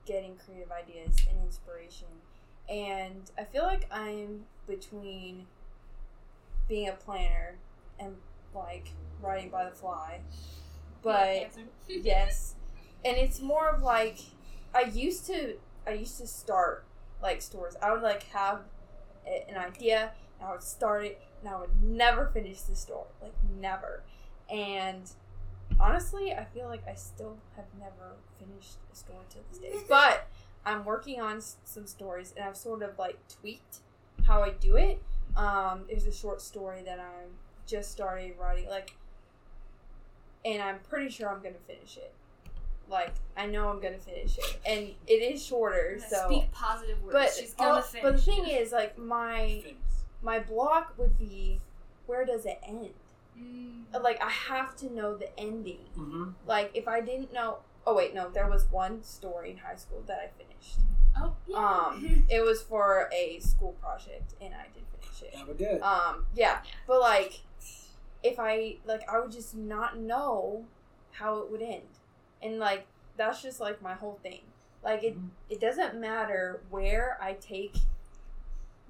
[0.07, 2.09] getting creative ideas and inspiration.
[2.68, 5.46] And I feel like I'm between
[6.68, 7.57] being a planner
[7.99, 8.16] and
[8.55, 8.88] like
[9.22, 10.20] writing by the fly.
[11.03, 11.51] But
[11.88, 12.57] yes
[13.07, 14.18] and it's more of like
[14.75, 15.55] i used to
[15.87, 16.85] i used to start
[17.22, 17.77] like stores.
[17.81, 18.61] i would like have
[19.49, 23.35] an idea and i would start it and i would never finish the story like
[23.61, 24.03] never.
[24.51, 25.11] And
[25.81, 29.79] honestly i feel like i still have never finished a story to this day.
[29.89, 30.29] But
[30.65, 33.79] i'm working on s- some stories and i've sort of like tweaked
[34.27, 35.03] how i do it.
[35.37, 37.31] Um there's a short story that i'm
[37.67, 38.95] just started writing like
[40.45, 42.12] and i'm pretty sure i'm gonna finish it
[42.88, 45.99] like I know I'm gonna finish it, and it is shorter.
[46.01, 47.12] Yeah, So, speak positive words.
[47.12, 48.03] but She's gonna all- finish.
[48.03, 49.62] but the thing is, like my
[50.22, 51.61] my block would be,
[52.07, 52.90] where does it end?
[53.38, 53.85] Mm.
[54.03, 55.81] Like I have to know the ending.
[55.94, 59.77] hmm Like if I didn't know, oh wait, no, there was one story in high
[59.77, 60.79] school that I finished.
[61.18, 61.57] Oh yeah.
[61.57, 65.37] Um, it was for a school project, and I did finish it.
[65.37, 65.83] That would do.
[65.83, 66.62] Um, yeah, Yeah.
[66.87, 67.40] but like,
[68.22, 70.64] if I like, I would just not know
[71.12, 71.83] how it would end,
[72.42, 74.40] and like that's just like my whole thing.
[74.85, 75.31] Like it, Mhm.
[75.51, 77.77] it doesn't matter where I take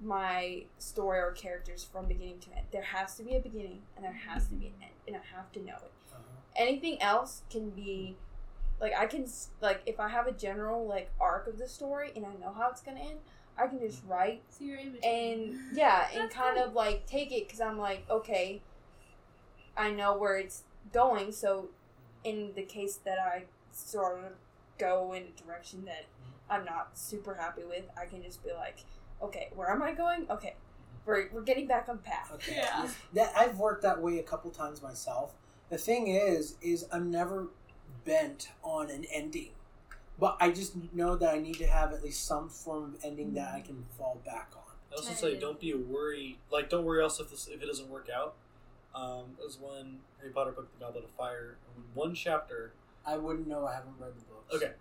[0.00, 2.66] my story or characters from beginning to end.
[2.70, 5.20] There has to be a beginning and there has to be an end, and I
[5.34, 5.90] have to know it.
[6.12, 6.20] Uh-huh.
[6.56, 8.16] Anything else can be
[8.78, 9.26] like I can
[9.62, 12.68] like if I have a general like arc of the story and I know how
[12.70, 13.20] it's gonna end,
[13.56, 16.64] I can just write So you're and yeah, and kind cool.
[16.66, 18.60] of like take it because I'm like, okay,
[19.76, 21.32] I know where it's going.
[21.32, 21.68] So,
[22.24, 24.32] in the case that I sort of
[24.78, 26.52] go in a direction that mm-hmm.
[26.52, 28.84] I'm not super happy with, I can just be like,
[29.22, 30.26] okay, where am I going?
[30.30, 30.54] Okay,
[31.04, 32.30] we're, we're getting back on path.
[32.34, 32.56] Okay.
[32.56, 32.88] Yeah.
[33.14, 35.32] That I've worked that way a couple times myself.
[35.70, 37.48] The thing is, is I'm never
[38.04, 39.50] bent on an ending,
[40.18, 43.34] but I just know that I need to have at least some form of ending
[43.34, 43.66] that I mm-hmm.
[43.66, 44.62] can fall back on.
[44.92, 46.38] I also say don't be a worry.
[46.50, 48.34] Like don't worry also if this, if it doesn't work out.
[48.96, 51.56] Um, it was when Harry Potter book The Goblet of Fire.
[51.94, 52.72] One chapter.
[53.04, 53.66] I wouldn't know.
[53.66, 54.54] I haven't read the books.
[54.54, 54.64] Okay.
[54.66, 54.74] okay.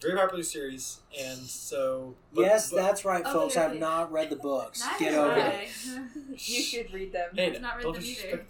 [0.00, 2.14] Very popular series, and so.
[2.32, 3.56] but- yes, but- that's right, Oh, folks.
[3.58, 4.80] I have not read the books.
[4.80, 5.36] Neither Get over I.
[5.38, 5.70] it.
[6.40, 7.28] You should read them.
[7.34, 8.48] Hey, I've not read don't them disrespect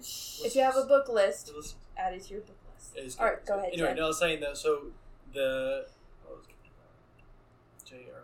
[0.00, 1.60] the If you have a book list, people.
[1.60, 2.96] Listen, add it to your book list.
[2.96, 3.70] it is All right, go ahead.
[3.74, 3.96] Anyway, Jen.
[3.96, 4.56] no, I was saying that.
[4.56, 4.86] So
[5.32, 5.86] the.
[6.26, 6.40] What?
[7.84, 8.23] J.R.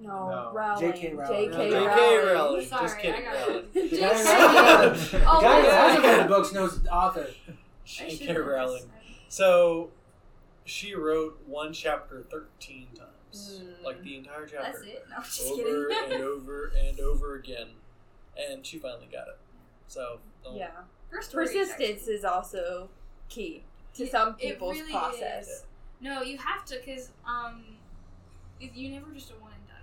[0.00, 0.06] Tolkien?
[0.06, 0.50] No, No.
[0.54, 0.92] Rowling.
[0.92, 1.14] J.K.
[1.14, 1.50] Rowling.
[1.50, 1.70] J.K.
[1.70, 2.16] J.K.
[2.16, 2.34] Rowling.
[2.34, 2.66] Rowling.
[2.66, 3.56] Sorry, Just kidding, I got Rowling.
[3.56, 3.72] it.
[3.74, 4.02] The J.K.
[4.06, 5.26] Rowling.
[5.26, 7.26] Oh, guy who hasn't read the books knows the author.
[7.48, 8.32] I should J.K.
[8.32, 8.82] know Rowling.
[9.28, 9.90] So
[10.64, 13.60] she wrote one chapter 13 times.
[13.62, 13.84] Hmm.
[13.84, 14.72] Like the entire chapter.
[14.72, 15.04] That's it.
[15.10, 16.12] No, just over kidding.
[16.14, 17.68] and over and over again.
[18.38, 19.38] And she finally got it.
[19.88, 20.68] So, don't, Yeah.
[21.10, 22.88] First story actually- Persistence is also
[23.28, 25.48] key to It- some it people's really process.
[25.48, 25.64] is.
[26.00, 27.64] No, you have to, because um,
[28.60, 29.76] you never just a one and done.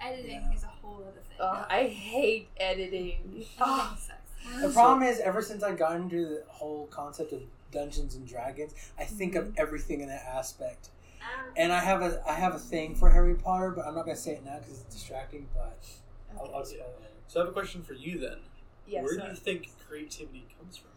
[0.00, 0.52] Editing Yeah.
[0.52, 1.36] is a whole other thing.
[1.40, 3.18] Ugh, I hate editing.
[3.24, 3.98] Editing Ugh.
[3.98, 4.62] sucks.
[4.62, 8.74] The problem is, ever since I got into the whole concept of Dungeons and Dragons,
[8.98, 9.54] I think of mm-hmm.
[9.56, 10.90] everything in that aspect.
[11.22, 11.44] Ah.
[11.56, 14.16] And I have a I have a thing for Harry Potter, but I'm not gonna
[14.16, 15.48] say it now because it's distracting.
[15.54, 15.78] But
[16.38, 16.82] I'll, I'll just Okay.
[16.82, 17.14] say it.
[17.28, 18.38] So I have a question for you then.
[18.86, 19.02] Yes.
[19.02, 19.20] Where sir.
[19.22, 20.90] do you think creativity comes from?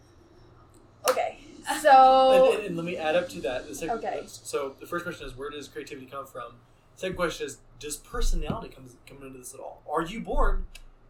[1.12, 1.40] Okay.
[1.82, 3.68] So and, and, and let me add up to that.
[3.68, 4.22] The second, Okay.
[4.26, 6.54] So the first question is where does creativity come from?
[6.98, 9.82] Second question is does personality come come into this at all?
[9.90, 10.66] Are you born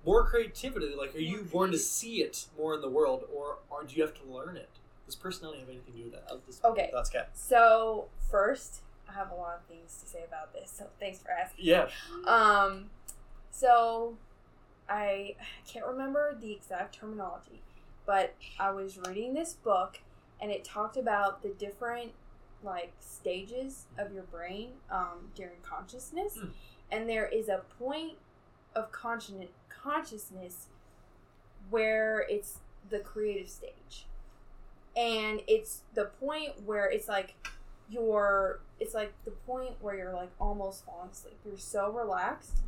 [0.06, 0.94] more creativity?
[0.96, 4.04] Like are you born to see it more in the world, or, or do you
[4.04, 4.70] have to learn it?
[5.06, 6.46] Does personality have anything to do with that?
[6.46, 6.90] This- Okay.
[6.94, 7.32] That's cat.
[7.34, 10.70] so first, I have a lot of things to say about this.
[10.78, 11.66] So thanks for asking.
[11.66, 11.88] Yeah.
[12.26, 12.90] Um,
[13.50, 14.18] so
[14.90, 17.62] I can't remember the exact terminology,
[18.06, 20.02] but I was reading this book
[20.42, 22.12] and it talked about the different
[22.68, 26.50] like stages of your brain um, during consciousness, Hmm.
[26.92, 28.14] and there is a point
[28.76, 30.68] of conscien- consciousness
[31.70, 34.06] where it's the creative stage,
[34.96, 37.36] and it's the point where it's like
[37.90, 41.38] you're it's like the point where you're like almost falling asleep.
[41.46, 42.62] You're so relaxed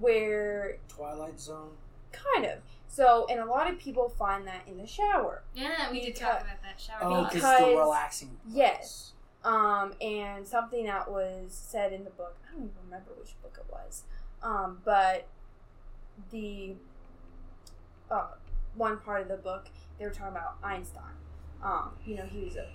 [0.00, 1.70] where Twilight Zone.
[2.12, 2.58] kind of.
[2.88, 5.42] So and a lot of people find that in the shower.
[5.54, 6.98] Yeah, we did talk about that shower.
[7.02, 7.34] Oh, thoughts.
[7.34, 8.38] because the Because- relaxing.
[8.48, 9.11] yes.
[9.44, 13.58] Um, and something that was said in the book, I don't even remember which book
[13.58, 14.04] it was.
[14.42, 15.26] Um, but
[16.30, 16.74] the
[18.10, 18.26] uh,
[18.76, 21.02] one part of the book, they were talking about Einstein.
[21.62, 22.66] Um, you know, he was a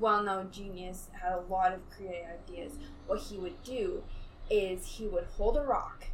[0.00, 2.72] well known genius, had a lot of creative ideas.
[3.06, 4.02] What he would do
[4.50, 6.06] is he would hold a rock,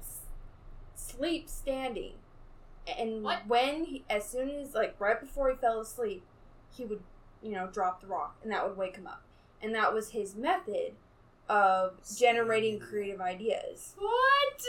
[0.00, 0.20] s-
[0.96, 2.12] sleep standing,
[2.98, 3.46] and What?
[3.46, 6.24] when he, as soon as like right before he fell asleep,
[6.76, 7.02] he would
[7.44, 9.22] you know drop the rock, and that would wake him up,
[9.62, 10.94] and that was his method
[11.48, 13.94] of generating creative ideas.
[13.98, 14.62] What?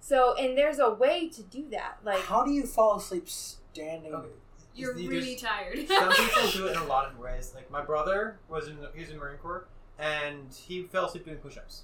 [0.00, 4.14] So, and there's a way to do that, like How do you fall asleep standing?
[4.14, 4.28] Okay.
[4.74, 5.86] You're You really just- tired.
[5.88, 7.52] Some people do it in a lot of ways.
[7.54, 9.66] Like my brother was in he was in Marine Corps
[9.98, 11.82] and he fell asleep doing push-ups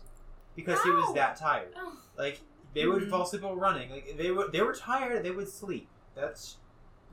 [0.54, 1.74] because he was that tired.
[1.76, 2.40] Oh, Like
[2.72, 3.10] they would Mhm.
[3.10, 3.90] fall asleep while running.
[3.90, 5.24] Like they would they were tired.
[5.24, 5.88] They would sleep.
[6.14, 6.56] That's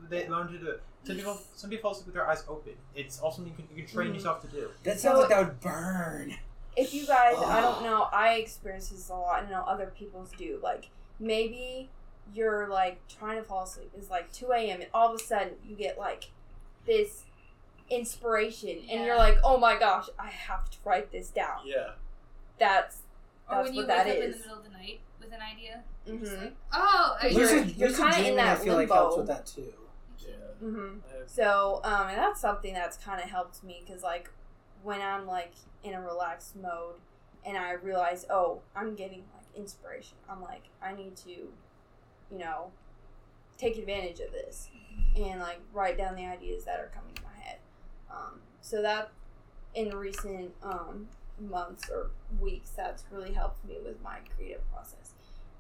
[0.10, 0.68] they learn to do.
[0.70, 0.84] it.
[1.04, 2.74] Some people some people fall asleep with their eyes open.
[2.96, 4.16] It's also something you can, you can train Mhm.
[4.16, 4.70] yourself to do.
[4.84, 6.36] That sounds So- like that would burn.
[6.78, 9.88] if you guys i don't know i experience this a lot and I know other
[9.88, 10.88] people's do like
[11.20, 11.90] maybe
[12.34, 15.56] you're like trying to fall asleep it's like 2 a.m and all of a sudden
[15.66, 16.32] you get like
[16.86, 17.26] this
[17.90, 21.92] inspiration and you're like oh my gosh i have to write this down Yeah.
[22.58, 23.00] that's
[23.50, 25.34] or that's when you what wake that up in the middle of the night with
[25.34, 25.84] an idea.
[26.06, 26.42] You're just Mhm.
[26.42, 28.94] like, oh, I- You're- Lucid, you're kinda in dreaming, that I feel like limbo.
[28.96, 29.74] helps with that too.
[30.32, 30.70] Yeah.
[30.70, 34.30] hmm So, um, and that's something that's kind of helped me because, like,
[34.84, 36.96] when I'm like in a relaxed mode
[37.46, 42.72] and I realize, oh, I'm getting like inspiration, I'm like, I need to, you know,
[43.58, 44.70] take advantage of this
[45.16, 47.58] and like write down the ideas that are coming to my head.
[48.10, 49.12] Um, so that
[49.76, 51.08] in recent um,
[51.40, 55.14] months or weeks that's really helped me with my creative process.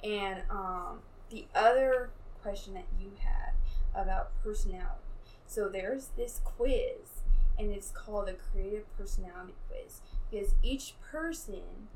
[0.03, 2.09] And um, the other
[2.41, 3.51] question that you had
[3.93, 5.01] about personality.
[5.47, 7.23] So there's this quiz,
[7.59, 11.89] and it's called the Creative Personality Quiz because each person,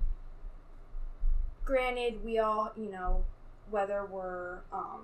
[1.63, 3.23] granted, we all, you know,
[3.69, 5.03] whether we're um,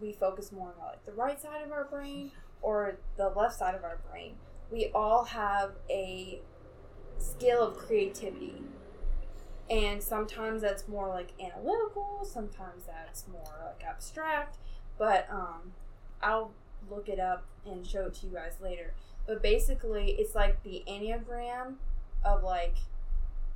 [0.00, 2.30] we focus more on like the right side of our brain
[2.62, 4.34] or the left side of our brain,
[4.70, 6.40] we all have a
[7.18, 8.62] skill of creativity.
[9.70, 14.56] And sometimes that's more like analytical, sometimes that's more like abstract,
[14.96, 15.72] but um,
[16.22, 16.52] I'll
[16.90, 18.94] look it up and show it to you guys later.
[19.26, 21.74] But basically, it's like the Enneagram
[22.24, 22.76] of like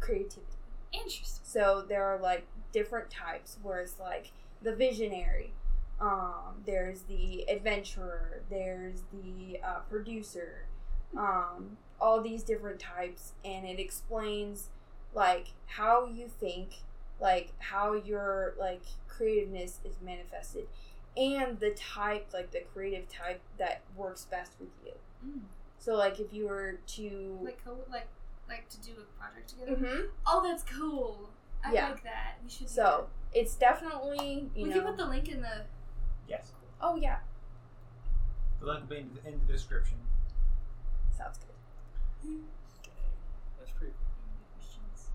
[0.00, 0.46] creativity.
[0.92, 1.40] Interesting.
[1.44, 5.52] So there are like different types where it's like the visionary,
[6.00, 10.66] um, there's the adventurer, there's the uh, producer,
[11.16, 14.68] um, all these different types, and it explains
[15.14, 16.82] like how you think,
[17.20, 20.66] like how your like creativeness is manifested,
[21.16, 24.92] and the type, like the creative type that works best with you.
[25.26, 25.40] Mm.
[25.78, 28.06] So like if you were to Like co- like
[28.48, 29.76] like to do a project together.
[29.76, 30.08] Mhm.
[30.26, 31.30] Oh, that's cool.
[31.64, 31.90] I Yeah.
[31.90, 32.36] like that.
[32.42, 32.66] We should.
[32.66, 35.64] do so it's definitely you we know can put the link in the.
[36.28, 36.52] Yes.
[36.80, 37.18] oh yeah
[38.60, 39.98] The link will be in the, in the description.
[41.16, 42.28] sounds good.
[42.80, 42.90] Okay.
[43.58, 43.92] That's pretty
[44.54, 45.10] questions.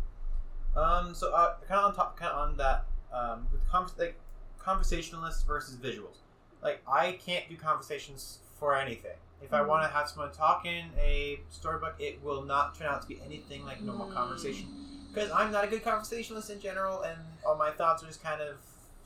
[0.76, 4.20] Um, so uh, kind of on top, kind of on that, um, with convers- like
[4.68, 6.18] conversationalists versus visuals.
[6.62, 9.16] Like I can't do conversations for anything.
[9.42, 9.68] If I Mhm.
[9.68, 13.22] want to have someone talk in a storybook, it will not turn out to be
[13.22, 14.14] anything like normal Mm.
[14.14, 14.68] conversation
[15.08, 18.42] because I'm not a good conversationalist in general, and all my thoughts are just kind
[18.42, 18.58] of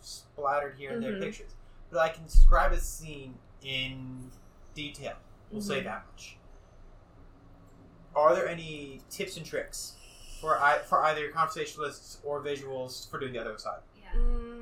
[0.02, 1.21] splattered here and there Mhm.
[1.21, 1.52] pictures.
[1.91, 4.32] But I can describe a scene in
[4.74, 5.17] detail.
[5.52, 5.86] We'll say Mhm.
[5.86, 6.38] that much.
[8.15, 9.95] Are there any tips and tricks
[10.39, 13.82] for I, for either conversationalists or visuals for doing the other side?
[14.02, 14.13] Yeah.
[14.15, 14.61] Mm,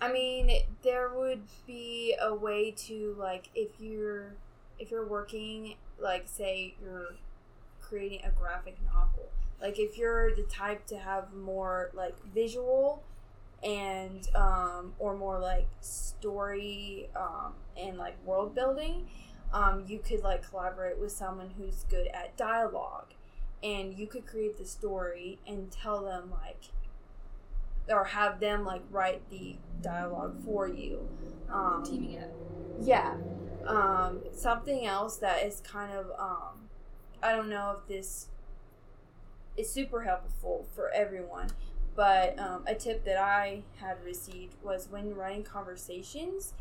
[0.00, 0.50] I mean,
[0.82, 4.34] there would be a way to like if you're
[4.78, 7.16] if you're working like say you're
[7.80, 9.28] creating a graphic novel.
[9.60, 13.02] Like if you're the type to have more like visual
[13.64, 19.08] and um or more like story um and like world building,
[19.52, 23.06] um you could like collaborate with someone who's good at dialogue
[23.64, 26.66] and you could create the story and tell them like
[27.90, 31.08] or have them like write the dialogue for you.
[31.50, 32.30] Um, Teaming up.
[32.80, 33.14] yeah.
[33.66, 36.68] Um, something else that is kind of um,
[37.22, 38.28] I don't know if this
[39.56, 41.48] is super helpful for everyone,
[41.96, 46.54] but um, a tip that I had received was when writing conversations,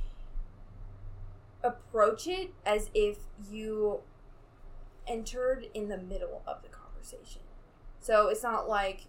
[1.63, 3.17] approach it as if
[3.49, 3.99] you
[5.07, 7.41] entered in the middle of the conversation.
[7.99, 9.01] So it's not like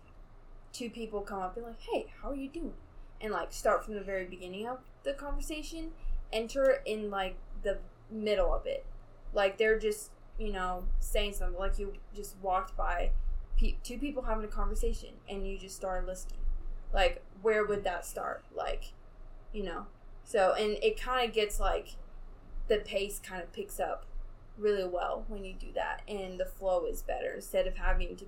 [0.72, 2.74] two people come up and like, "Hey, how are you doing?"
[3.20, 5.92] and like start from the very beginning of the conversation.
[6.32, 7.78] Enter in like the
[8.10, 8.84] middle of it,
[9.32, 11.58] like they're just you know saying something.
[11.58, 13.10] Like you just walked by
[13.56, 16.40] pe- two people having a conversation and you just started listening.
[16.92, 18.44] Like where would that start?
[18.54, 18.92] Like,
[19.52, 19.86] you know.
[20.24, 21.96] So and it kind of gets like
[22.68, 24.04] the pace kind of picks up
[24.58, 28.26] really well when you do that and the flow is better instead of having to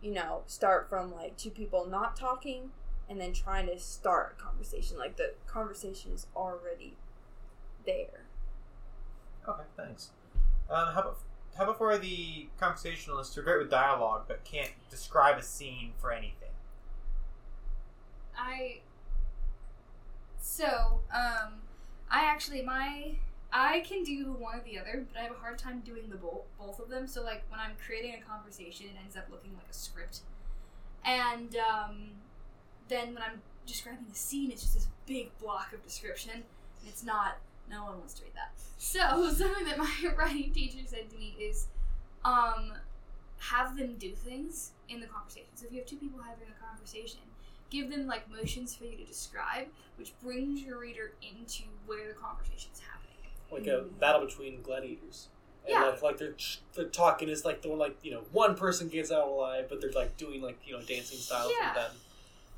[0.00, 2.70] you know start from like two people not talking
[3.08, 6.94] and then trying to start a conversation like the conversation is already
[7.86, 8.28] there
[9.48, 10.10] Okay, thanks.
[10.68, 11.18] Um, how about
[11.56, 15.92] how about for the conversationalists who are great with dialogue but can't describe a scene
[15.98, 16.50] for anything?
[18.36, 18.80] I
[20.40, 21.62] so um
[22.10, 23.16] I actually my
[23.52, 26.16] I can do one or the other, but I have a hard time doing the
[26.16, 27.06] both both of them.
[27.06, 30.20] So like when I'm creating a conversation, it ends up looking like a script,
[31.04, 32.10] and um,
[32.88, 36.32] then when I'm describing a scene, it's just this big block of description.
[36.32, 36.42] And
[36.86, 37.38] it's not.
[37.70, 38.52] No one wants to read that.
[38.78, 41.66] So something that my writing teacher said to me is,
[42.24, 42.72] um,
[43.38, 45.48] have them do things in the conversation.
[45.54, 47.20] So if you have two people having a conversation,
[47.70, 52.14] give them like motions for you to describe, which brings your reader into where the
[52.14, 53.07] conversation is happening.
[53.50, 55.28] Like a battle between gladiators.
[55.64, 55.84] And Yeah.
[55.90, 56.36] like, like they're
[56.74, 59.80] they're talking is like the one like you know one person gets out alive, but
[59.80, 61.66] they're like doing like you know dancing styles Yeah.
[61.68, 61.90] with them.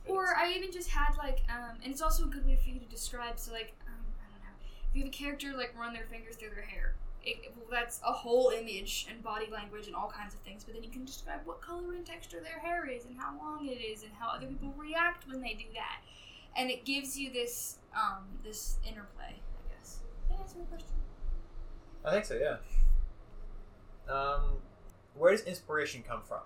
[0.07, 2.71] And Or I even just had like, um, and it's also a good way for
[2.71, 3.39] you to describe.
[3.39, 4.55] So like, um, I don't know,
[4.89, 8.01] if you have a character like run their fingers through their hair, it, well, that's
[8.07, 10.65] a whole image and body language and all kinds of things.
[10.65, 13.67] But then you can describe what color and texture their hair is and how long
[13.69, 16.01] it is and how other people react when they do that,
[16.57, 19.35] and it gives you this um, this interplay.
[19.37, 19.99] I guess.
[20.29, 20.89] Did I answer question?
[22.05, 22.35] I think so.
[22.35, 22.57] Yeah.
[24.13, 24.59] Um,
[25.17, 26.41] where does inspiration come from?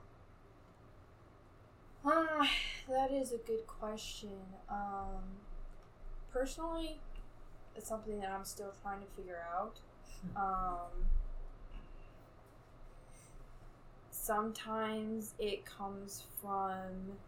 [2.04, 2.50] Ah,
[2.88, 4.36] that is a good question.
[4.68, 5.22] Um,
[6.32, 6.98] personally,
[7.76, 9.78] it's something that I'm still trying to figure out.
[10.36, 11.06] Um,
[14.10, 17.18] sometimes it comes from,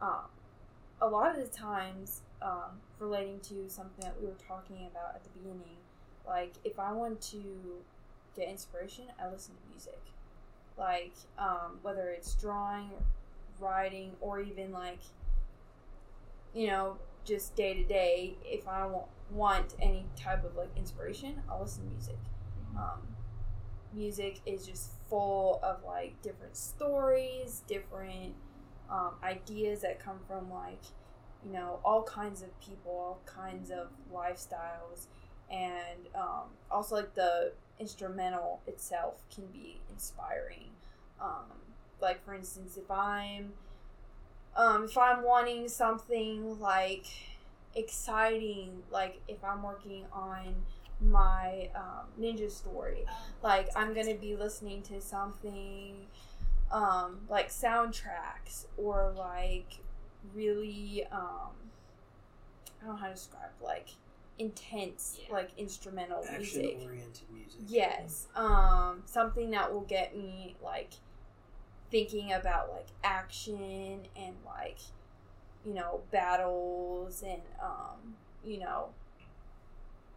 [0.00, 0.26] um,
[1.00, 5.24] a lot of the times, um, relating to something that we were talking about at
[5.24, 5.78] the beginning.
[6.26, 7.42] Like, if I want to
[8.36, 10.00] get inspiration, I listen to music.
[10.78, 12.90] Like, um, whether it's drawing,
[13.58, 15.00] writing, or even like,
[16.54, 21.42] you know, just day to day, if I want, want any type of like inspiration,
[21.50, 22.18] I'll listen to music.
[22.76, 23.00] Um,
[23.92, 28.34] music is just full of like different stories, different
[28.90, 30.82] um, ideas that come from like,
[31.44, 35.06] you know, all kinds of people, all kinds of lifestyles,
[35.50, 40.70] and um, also like the instrumental itself can be inspiring.
[41.20, 41.46] Um,
[42.00, 43.52] like for instance, if I'm
[44.56, 47.06] um, if I'm wanting something like
[47.74, 50.54] exciting, like if I'm working on
[51.00, 53.04] my um, ninja story,
[53.42, 56.06] like I'm gonna be listening to something
[56.70, 59.78] um, like soundtracks or like
[60.32, 61.50] really um,
[62.80, 63.88] I don't know how to describe like
[64.38, 65.34] intense Yeah.
[65.34, 66.78] like instrumental Action music.
[66.84, 67.60] oriented music.
[67.68, 68.26] Yes.
[68.34, 70.90] Um, something that will get me like
[71.90, 74.78] thinking about like action and like
[75.64, 78.88] you know battles and um, you know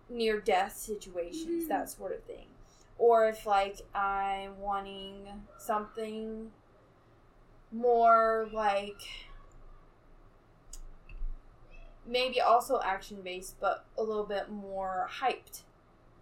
[0.10, 1.68] near death situations, Mhm.
[1.68, 2.47] that sort of thing.
[2.97, 5.28] Or if like I'm wanting
[5.60, 6.51] something
[7.72, 9.01] more like
[12.08, 15.62] maybe also action based but a little bit more hyped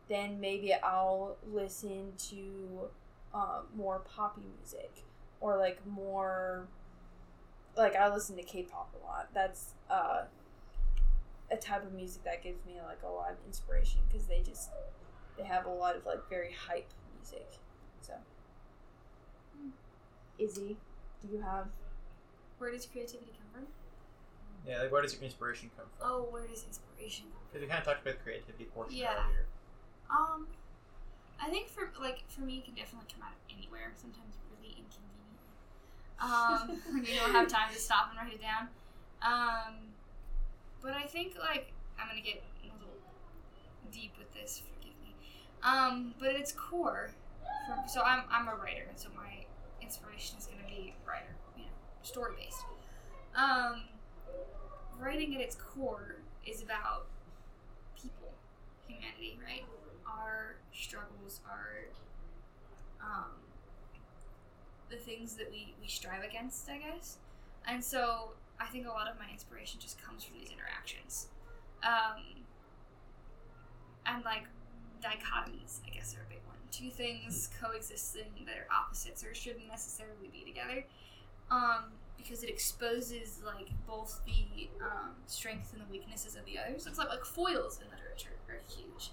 [0.08, 2.90] then maybe I'll listen to
[3.34, 5.04] um, more poppy music
[5.42, 6.68] or like more
[7.76, 9.28] like I listen to K-pop a lot.
[9.34, 10.24] That's uh,
[11.52, 14.70] a type of music that gives me like a lot of inspiration because they just
[15.38, 17.48] they have a lot of like very hype music.
[18.02, 18.14] So,
[20.40, 20.78] Izzy,
[21.22, 21.68] do you have?
[22.58, 23.85] Where does creativity come from?
[24.68, 26.08] Yeah, like where does your inspiration come from?
[26.10, 29.14] Oh, where does inspiration come Because we kind of talked about the creativity portion Yeah.
[29.26, 29.46] earlier.
[30.10, 30.48] Um,
[31.42, 33.92] I think for like for me, it can definitely come out of anywhere.
[33.96, 35.40] Sometimes really inconvenient.
[36.20, 38.70] Um, when you don't have time to stop and write it down.
[39.22, 39.76] Um,
[40.82, 42.98] but I think like I'm gonna get a little
[43.92, 44.62] deep with this.
[44.78, 45.14] Forgive me.
[45.64, 47.12] Um, but at its core,
[47.68, 49.46] from, so I'm I'm a writer, and so my
[49.82, 51.70] inspiration is gonna be writer, you know,
[52.04, 52.64] story based.
[53.36, 53.82] Um,
[55.00, 57.06] writing at its core is about
[58.02, 58.34] people,
[58.88, 59.66] humanity, right?
[60.08, 61.86] Our struggles, our
[63.02, 63.32] um,
[64.90, 67.18] the things that we, we strive against, I guess.
[67.68, 71.28] And so I think a lot of my inspiration just comes from these interactions.
[71.84, 72.44] Um,
[74.06, 74.46] and like
[75.02, 76.58] dichotomies, I guess, are a big one.
[76.72, 80.86] Two things coexisting that are opposites or shouldn't necessarily be together.
[81.52, 86.78] Um, because it exposes like both the um, strengths and the weaknesses of the other.
[86.80, 89.12] So it's like like foils in literature are huge.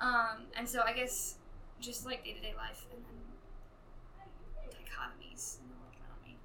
[0.00, 1.36] Um, and so I guess
[1.80, 6.36] just like day to day life and then dichotomies in the world around me.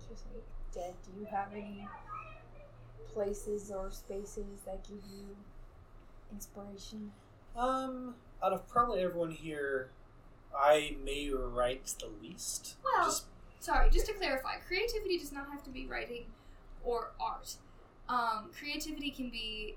[0.00, 0.42] Interesting.
[0.74, 1.86] Jed, do you have any
[3.12, 5.36] places or spaces that give you
[6.32, 7.12] inspiration?
[7.56, 9.90] Um, out of probably everyone here,
[10.56, 12.76] I may write the least.
[12.84, 13.24] Well, Just
[13.60, 16.24] Sorry, just to clarify, creativity does not have to be writing
[16.82, 17.54] or art.
[18.08, 19.76] Um, creativity can be,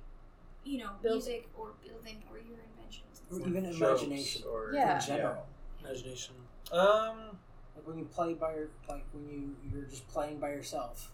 [0.63, 1.17] you know, Building.
[1.17, 3.21] music or building or your inventions.
[3.29, 4.43] Or and even imagination.
[4.49, 4.95] or Yeah.
[4.99, 5.45] In general.
[5.83, 6.35] imagination.
[6.71, 7.37] Um,
[7.75, 11.11] Like when you play by your, like when you you're just playing by yourself.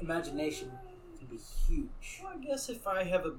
[0.00, 0.70] Imagination
[1.18, 2.20] can be huge.
[2.22, 3.32] well, I guess if I have a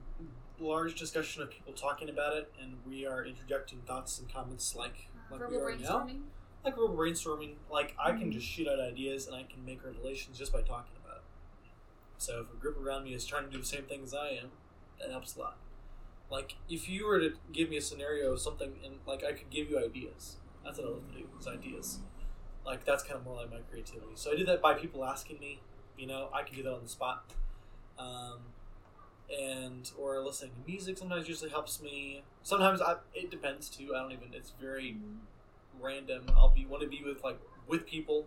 [0.60, 5.08] large discussion of people talking about it and we are interjecting thoughts and comments like
[5.32, 6.22] Uh, like we verbal are now, brainstorming.
[6.64, 8.34] Like we're brainstorming, like I can Mhm.
[8.34, 11.24] just shoot out ideas and I can make revelations just by talking about it.
[12.18, 14.30] So if a group around me is trying to do the same thing as I
[14.30, 14.52] am,
[15.00, 15.58] that helps a lot.
[16.30, 19.50] Like if you were to give me a scenario of something and like I could
[19.50, 20.38] give you ideas.
[20.64, 22.00] That's what I love to do, is ideas.
[22.66, 24.14] Like that's kind of more like my creativity.
[24.16, 25.60] So I do that by people asking me,
[25.98, 27.26] you know, I can do that on the spot.
[27.98, 28.54] Um,
[29.30, 32.24] and or listening to music sometimes usually helps me.
[32.44, 33.94] Sometimes I it depends too.
[33.96, 34.98] I don't even it's very
[35.82, 36.26] random.
[36.36, 38.26] I'll be want to be with like with people,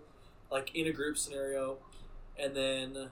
[0.50, 1.78] like in a group scenario,
[2.38, 3.10] and then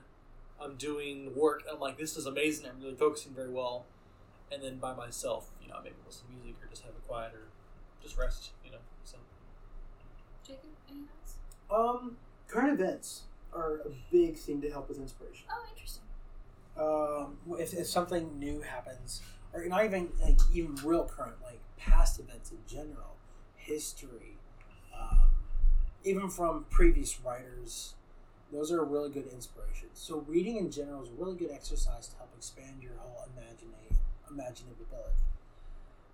[0.61, 1.63] I'm doing work.
[1.71, 2.67] I'm like, this is amazing.
[2.67, 3.85] I'm really focusing very well,
[4.51, 7.33] and then by myself, you know, maybe listen to music or just have a quiet
[7.33, 7.47] or
[8.01, 8.51] just rest.
[8.63, 9.17] You know, so
[10.45, 11.35] Jacob, any thoughts?
[11.69, 12.17] Um,
[12.47, 13.23] current events
[13.53, 15.45] are a big thing to help with inspiration.
[15.49, 16.03] Oh, interesting.
[16.77, 19.21] um, if, if something new happens,
[19.53, 23.14] or not even like even real current, like past events in general,
[23.65, 24.37] history,
[24.97, 25.29] um,
[26.03, 27.95] even from previous writers,
[28.51, 29.91] those are really good inspirations.
[29.95, 33.95] So reading in general is a really good exercise to help expand your whole imagina-
[34.29, 35.09] imaginative ability.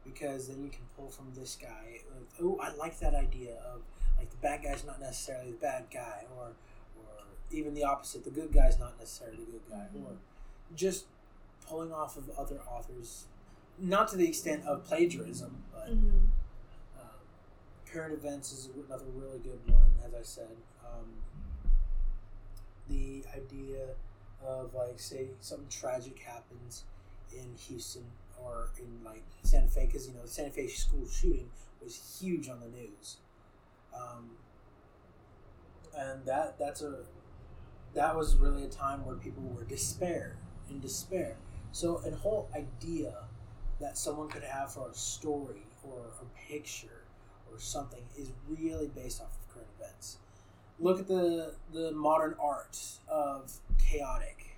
[0.04, 3.82] Because then you can pull from this guy, like, oh, I like that idea of
[4.18, 6.48] like the bad guy's not necessarily the bad guy, or
[6.98, 10.14] or even the opposite, the good guy's not necessarily the good guy, or
[10.76, 11.06] just
[11.68, 13.26] pulling off of other authors,
[13.78, 16.18] not to the extent of plagiarism, but Mm-hmm.
[17.92, 19.92] Current events is another really good one.
[20.06, 21.08] As I said, um,
[22.90, 23.88] the idea
[24.46, 26.84] of like say something tragic happens
[27.32, 28.06] in Houston
[28.44, 31.50] or in like Santa Fe, because you know the Santa Fe school shooting
[31.84, 33.18] was huge on the news,
[33.96, 34.32] um,
[35.98, 37.00] and that that's a
[37.94, 40.38] that was really a time where people were despair
[40.70, 41.36] in despair.
[41.74, 43.14] So a whole idea
[43.80, 47.01] that someone could have for a story or a picture
[47.52, 50.18] or something is really based off of current events.
[50.80, 52.78] Look at the the modern art
[53.08, 54.58] of chaotic.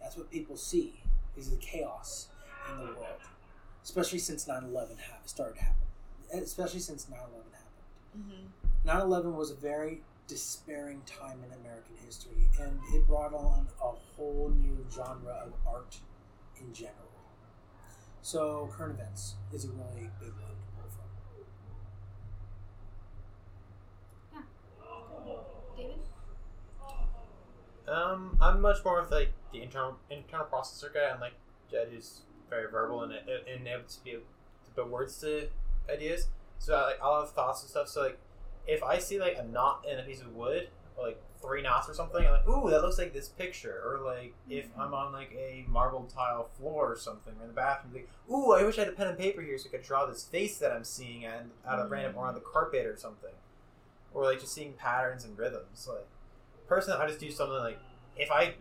[0.00, 1.02] That's what people see
[1.36, 2.28] is the chaos
[2.70, 3.20] in the world,
[3.82, 5.88] especially since 9/11 ha- started happening.
[6.32, 8.46] Especially since 9/11 happened.
[8.84, 8.88] Mm-hmm.
[8.88, 14.50] 9/11 was a very despairing time in American history, and it brought on a whole
[14.50, 15.98] new genre of art
[16.60, 16.94] in general.
[18.20, 21.08] So, current events is a really big one to pull from.
[25.76, 25.98] David?
[27.88, 31.34] Um, I'm much more of like the internal internal processor guy, and like
[31.70, 34.22] Jed is very verbal and and able to be able
[34.64, 35.48] to put words to
[35.90, 36.28] ideas.
[36.58, 37.88] So like I'll have thoughts and stuff.
[37.88, 38.18] So like
[38.66, 41.88] if I see like a knot in a piece of wood, or like three knots
[41.88, 43.80] or something, I'm like, ooh, that looks like this picture.
[43.84, 47.54] Or like if I'm on like a marble tile floor or something, or in the
[47.54, 49.86] bathroom, like, ooh, I wish I had a pen and paper here so I could
[49.86, 52.96] draw this face that I'm seeing and out of random or on the carpet or
[52.96, 53.32] something.
[54.12, 55.88] Or like just seeing patterns and rhythms.
[55.88, 56.06] Like
[56.68, 57.78] personally, I just do something like
[58.16, 58.54] if I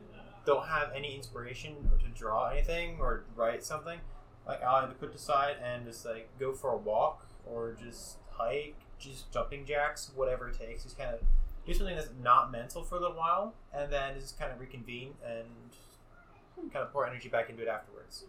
[0.45, 3.99] don't have any inspiration to draw anything or write something,
[4.47, 8.75] like I'll either put aside and just like go for a walk or just hike,
[8.97, 10.83] just jumping jacks, whatever it takes.
[10.83, 11.19] Just kind of
[11.65, 15.13] do something that's not mental for a little while, and then just kind of reconvene
[15.25, 18.23] and kind of pour energy back into it afterwards.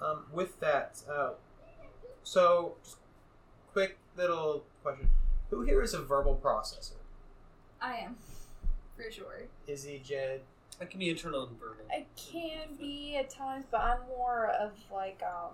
[0.00, 1.32] Um, with that, uh,
[2.22, 2.76] so
[3.72, 5.08] quick little question:
[5.54, 6.98] Who here is a verbal processor?
[7.80, 8.16] I am.
[8.96, 9.42] For sure.
[9.68, 10.40] Izzy, Jed,
[10.80, 11.84] I can be internal and verbal.
[11.92, 15.52] I can be at times, but I'm more of like um.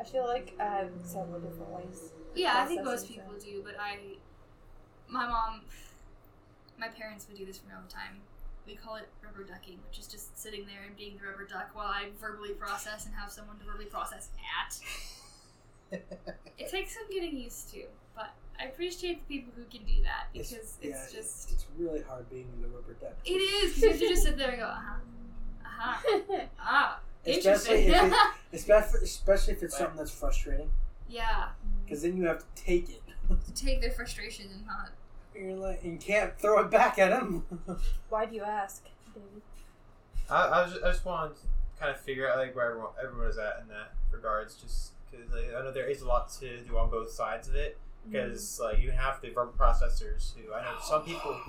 [0.00, 2.12] I feel like I have several different ways.
[2.34, 3.44] Yeah, I think most people things.
[3.44, 3.98] do, but I.
[5.06, 5.60] My mom.
[6.78, 8.22] My parents would do this for me all the time.
[8.66, 11.70] We call it rubber ducking, which is just sitting there and being the rubber duck
[11.74, 14.30] while I verbally process and have someone to verbally process
[14.66, 14.80] at.
[16.56, 18.03] It takes some getting used to, but
[18.60, 21.52] I appreciate the people who can do that because it's, yeah, just.
[21.52, 23.14] it's really hard being the rubber duck.
[23.24, 24.98] It is, because you just sit there and go, uh huh.
[25.64, 26.40] Uh huh.
[26.60, 27.00] Ah.
[27.26, 27.88] Especially Interesting.
[27.88, 28.18] if it,
[28.52, 30.68] especially, especially if it's something that's frustrating,
[31.08, 31.48] yeah.
[31.82, 33.00] because then you have to take it.
[33.30, 34.90] To take their frustration and not.
[35.34, 37.46] You're like, you can't throw it back at them.
[38.10, 38.84] Why do you ask,
[39.14, 39.42] David?
[40.28, 41.42] I, I, just, I just wanted to
[41.80, 45.32] kind of figure out like where everyone, everyone is at in that regards, just because
[45.32, 47.78] like, I know there is a lot to do on both sides of it.
[48.10, 51.40] Because like you have the verbal processors who I know some people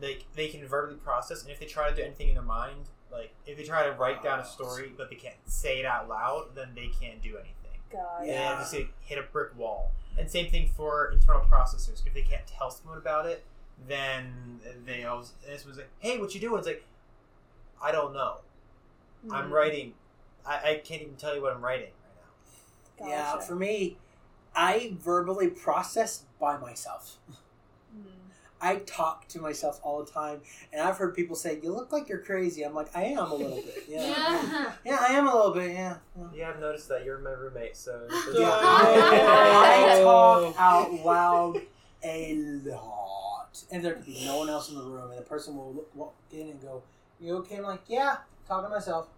[0.00, 2.88] like they can verbally process, and if they try to do anything in their mind,
[3.12, 6.08] like if they try to write down a story but they can't say it out
[6.08, 7.50] loud, then they can't do anything.
[7.92, 8.26] God.
[8.26, 8.52] Yeah.
[8.52, 9.92] and just like, hit a brick wall.
[10.18, 12.04] And same thing for internal processors.
[12.06, 13.44] If they can't tell someone about it,
[13.88, 15.32] then they always.
[15.46, 16.84] This was like, "Hey, what you doing?" It's like,
[17.82, 18.38] I don't know.
[19.30, 19.52] I'm Mm.
[19.52, 19.94] writing.
[20.46, 21.90] I, I can't even tell you what I'm writing
[22.98, 23.08] right now.
[23.08, 23.96] Yeah, for me,
[24.54, 27.16] I verbally process by myself.
[27.30, 28.04] Mm.
[28.60, 30.40] I talk to myself all the time,
[30.72, 33.34] and I've heard people say, "You look like you're crazy." I'm like, I am a
[33.34, 33.84] little bit.
[33.88, 34.72] Yeah, Yeah.
[34.84, 35.72] yeah, I am a little bit.
[35.72, 35.96] Yeah.
[36.16, 36.24] yeah.
[36.34, 38.06] Yeah, I've noticed that you're my roommate, so.
[38.34, 38.50] Yeah.
[38.52, 41.60] I talk out loud
[42.04, 42.34] a
[42.68, 45.72] lot, and there could be no one else in the room, and the person will
[45.74, 46.82] look, walk in and go,
[47.20, 49.08] "You okay?" I'm like, "Yeah." Talking to myself.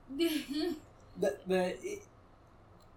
[1.18, 2.02] The the it,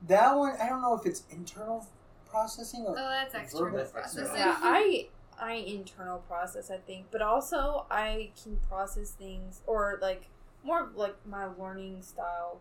[0.07, 1.87] that one, I don't know if it's internal
[2.29, 4.35] processing or Oh, that's external Verbal- processing.
[4.35, 5.07] Yeah, I
[5.39, 10.27] I internal process I think, but also I can process things or like
[10.63, 12.59] more of like my learning style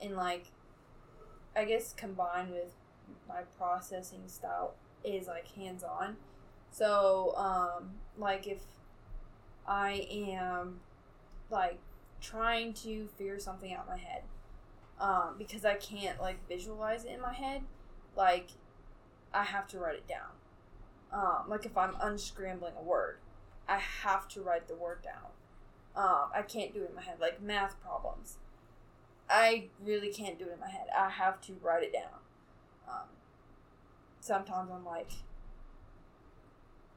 [0.00, 0.46] and like
[1.54, 2.72] I guess combined with
[3.28, 4.74] my processing style
[5.04, 6.16] is like hands on.
[6.70, 8.60] So, um, like if
[9.66, 10.80] I am
[11.50, 11.78] like
[12.20, 14.22] trying to figure something out in my head,
[15.00, 17.62] um, because I can't like visualize it in my head,
[18.16, 18.48] like
[19.32, 20.32] I have to write it down.
[21.12, 23.18] Um, like if I'm unscrambling a word,
[23.68, 25.30] I have to write the word down.
[25.96, 27.16] Um, I can't do it in my head.
[27.20, 28.36] Like math problems,
[29.28, 30.86] I really can't do it in my head.
[30.96, 32.20] I have to write it down.
[32.88, 33.08] Um,
[34.20, 35.10] sometimes I'm like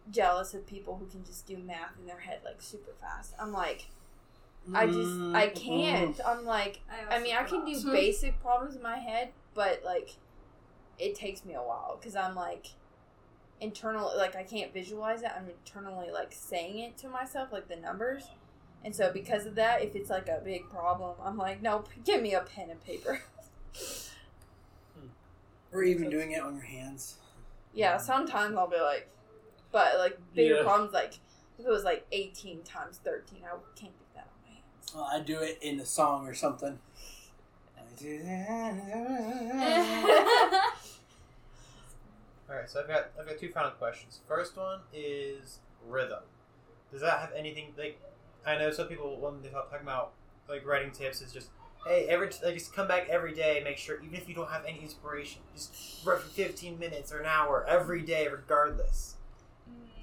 [0.10, 3.34] jealous of people who can just do math in their head like super fast.
[3.40, 3.88] I'm like,
[4.74, 6.20] I just I can't.
[6.26, 10.16] I'm like, I mean, I can do basic problems in my head, but like,
[11.02, 12.68] it takes me a while because I'm like,
[13.60, 14.12] internal.
[14.16, 15.32] Like, I can't visualize it.
[15.36, 18.24] I'm internally like saying it to myself, like the numbers.
[18.84, 22.22] And so, because of that, if it's like a big problem, I'm like, nope, give
[22.22, 23.22] me a pen and paper.
[25.00, 25.08] Hmm.
[25.72, 27.18] Or even doing it on your hands.
[27.74, 29.08] yeah, sometimes I'll be like,
[29.72, 30.64] but like bigger Yeah.
[30.64, 31.14] problems, like
[31.58, 33.50] if it was like 18 times 13, I
[33.80, 34.94] can't do that on my hands.
[34.96, 36.80] Well, I do it in a song or something.
[37.92, 39.54] I do that.
[42.50, 44.20] All right, so I've got I've got two final questions.
[44.28, 46.24] First one is rhythm.
[46.92, 48.00] Does that have anything like?
[48.46, 50.12] I know some people when they talk talking about
[50.50, 51.50] like writing tips is just
[51.88, 53.62] hey every like just come back every day.
[53.64, 57.20] Make sure even if you don't have any inspiration, just write for fifteen minutes or
[57.20, 59.16] an hour every day, regardless.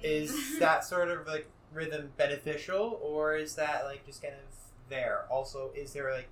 [0.01, 5.25] Is that sort of like rhythm beneficial, or is that like just kind of there?
[5.29, 6.29] Also, is there like,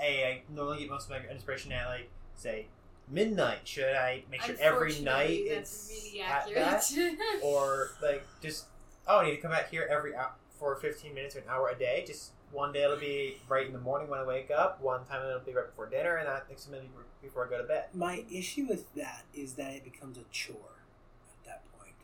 [0.00, 2.66] hey, I normally get most of my inspiration at like say
[3.08, 3.60] midnight.
[3.64, 7.18] Should I make sure every night it's really at accurate.
[7.18, 8.66] that, or like just
[9.06, 11.68] oh, I need to come back here every hour for fifteen minutes or an hour
[11.68, 12.04] a day.
[12.06, 14.80] Just one day it'll be right in the morning when I wake up.
[14.80, 17.50] One time it'll be right before dinner, and that next time it'll be before I
[17.50, 17.84] go to bed.
[17.94, 20.84] My issue with that is that it becomes a chore
[21.28, 21.94] at that point.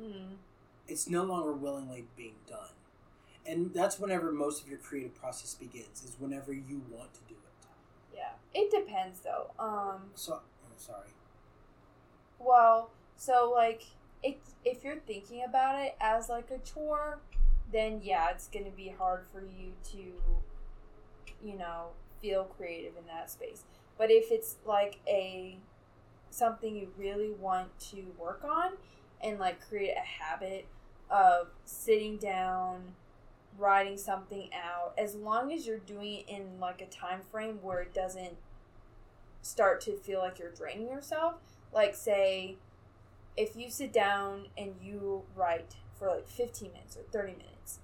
[0.00, 0.36] Mm.
[0.88, 2.70] It's no longer willingly being done.
[3.46, 7.34] And that's whenever most of your creative process begins, is whenever you want to do
[7.34, 8.16] it.
[8.16, 9.50] Yeah, it depends though.
[9.58, 11.08] Um, So, I'm sorry.
[12.38, 13.82] Well, so like
[14.22, 17.20] if if you're thinking about it as like a chore,
[17.70, 20.12] then yeah, it's going to be hard for you to
[21.44, 21.88] you know,
[22.20, 23.64] feel creative in that space.
[23.98, 25.58] But if it's like a
[26.30, 28.72] something you really want to work on
[29.22, 30.66] and like create a habit
[31.08, 32.82] of sitting down
[33.58, 37.80] writing something out as long as you're doing it in like a time frame where
[37.80, 38.36] it doesn't
[39.42, 41.36] start to feel like you're draining yourself.
[41.72, 42.56] Like say
[43.36, 47.80] if you sit down and you write for like 15 minutes or 30 minutes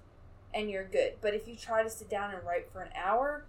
[0.53, 1.13] and you're good.
[1.21, 3.45] But if you try to sit down and write for an hour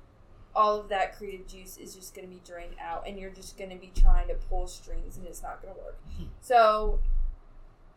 [0.54, 3.56] all of that creative juice is just going to be drained out and you're just
[3.56, 6.24] going to be trying to pull strings and it's not going to work hmm.
[6.40, 7.00] so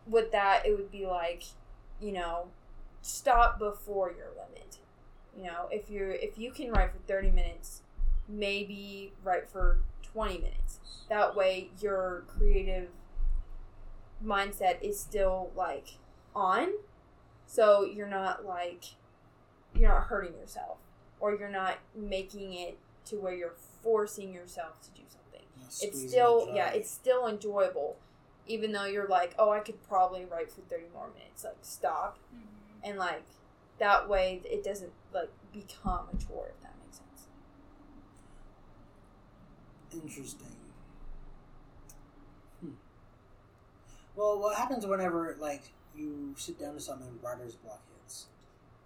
[0.07, 1.43] with that it would be like
[1.99, 2.47] you know
[3.06, 4.80] stop before your limit.
[5.38, 7.82] You know if you're if you can write for 30 minutes
[8.28, 10.80] maybe write for 20 minutes.
[11.10, 12.89] That way your creative
[14.26, 15.97] mindset is still like
[16.36, 16.70] on.
[17.45, 18.86] So you're not like
[19.76, 20.78] you're not hurting yourself
[21.20, 25.45] or you're not making it to where you're forcing yourself to do something.
[25.82, 27.97] It's still yeah it's still enjoyable
[28.47, 31.43] even though you're like oh i could probably write for 30 more minutes.
[31.43, 32.18] Like stop.
[32.36, 32.55] Mhm.
[32.86, 33.24] And like
[33.80, 37.28] that way it doesn't like become a chore if that makes sense
[39.94, 40.48] Interesting.
[42.62, 42.72] Hmm.
[44.16, 45.64] Well, what happens whenever like
[45.96, 48.26] you sit down to something and writer's block hits,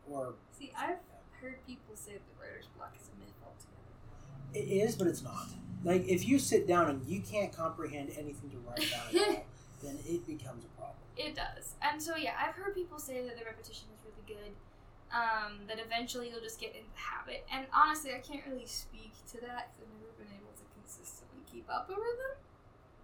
[0.09, 0.97] or See, I've
[1.41, 4.53] heard people say that writer's block is a myth altogether.
[4.53, 5.47] it is, but it's not.
[5.83, 9.45] Like if you sit down and you can't comprehend anything to write about at all,
[9.81, 10.97] then it becomes a problem.
[11.17, 11.75] It does.
[11.81, 14.53] And so, yeah, I've heard people say that the repetition is really good.
[15.11, 17.45] Um, that eventually you'll just get in the habit.
[17.51, 21.41] And honestly, I can't really speak to that because I've never been able to consistently
[21.51, 22.37] keep up a rhythm.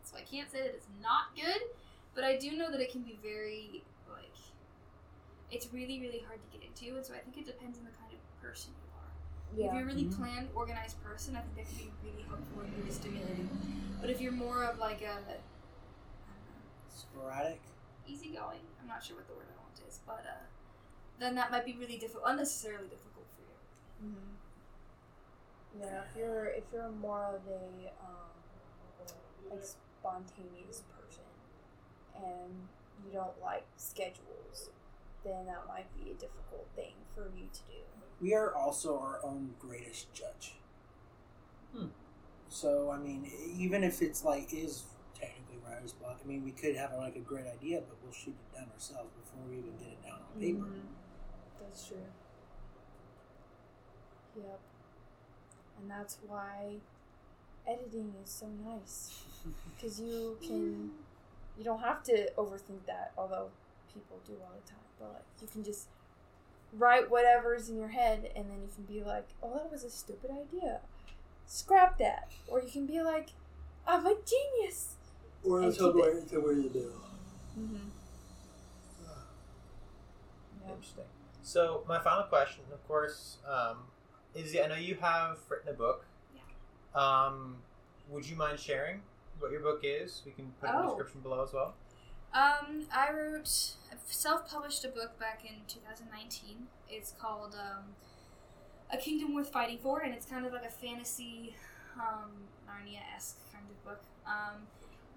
[0.03, 1.61] So I can't say that it's not good.
[2.13, 4.37] But I do know that it can be very, like,
[5.51, 6.95] it's really, really hard to get into.
[6.95, 9.11] And so I think it depends on the kind of person you are.
[9.57, 9.65] Yeah.
[9.67, 10.15] If you're a really Mhm.
[10.17, 13.49] planned, organized person, I think that can be really helpful and really stimulating.
[13.99, 15.35] But if you're more of like a, I don't know,
[16.95, 17.59] Sporadic.
[18.07, 18.63] easygoing.
[18.81, 20.45] I'm not sure what the word I want is, but uh,
[21.19, 24.09] then that might be really difficult, unnecessarily difficult for you.
[24.09, 25.81] Mm-hmm.
[25.81, 28.31] Yeah, if you're if you're more of a um,
[29.51, 31.23] like spontaneous person
[32.15, 32.53] and
[33.05, 34.69] you don't like schedules,
[35.25, 37.81] then that might be a difficult thing for you to do.
[38.21, 40.55] We are also our own greatest judge.
[41.75, 41.87] Hmm.
[42.47, 44.83] So I mean, even if it's like is
[45.67, 46.19] writer's block.
[46.23, 49.09] I mean, we could have like a great idea, but we'll shoot it down ourselves
[49.21, 50.65] before we even get it down on paper.
[50.65, 50.81] Mhm.
[51.61, 51.97] That's true.
[54.37, 54.59] Yep.
[55.79, 56.75] And that's why
[57.67, 59.23] editing is so nice
[59.75, 60.91] because you can
[61.57, 63.49] you don't have to overthink that although
[63.93, 65.87] people do all the time but like you can just
[66.73, 69.89] write whatever's in your head and then you can be like oh that was a
[69.89, 70.79] stupid idea
[71.47, 73.29] scrap that or you can be like
[73.87, 74.94] i'm a genius
[75.47, 75.95] Or And else keep it.
[75.95, 76.91] where to where you do.
[77.59, 77.75] mm-hmm.
[79.03, 80.71] yep.
[80.75, 81.03] Interesting.
[81.43, 83.77] So my final question, of course, um,
[84.33, 86.05] is I know you have written a book.
[86.33, 86.41] Yeah.
[86.99, 87.57] Um,
[88.09, 89.01] would you mind sharing
[89.39, 90.21] what your book is?
[90.25, 90.87] We can put it in the Oh.
[90.89, 91.75] description below as well.
[92.33, 93.47] Um, I wrote,
[94.07, 96.67] self-published a book back in 2019.
[96.89, 97.95] It's called um,
[98.91, 101.55] A Kingdom Worth Fighting For, and it's kind of like a fantasy,
[101.95, 102.31] um,
[102.67, 104.01] Narnia-esque kind of book.
[104.27, 104.67] Um,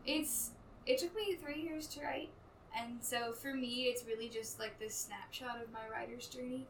[0.09, 0.51] it's
[0.87, 2.31] it took me three years to write,
[2.77, 6.67] and so for me, it's really just like this snapshot of my writer's journey.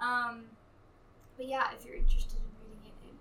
[0.00, 0.44] Um,
[1.36, 3.14] but yeah, if you're interested in reading it, it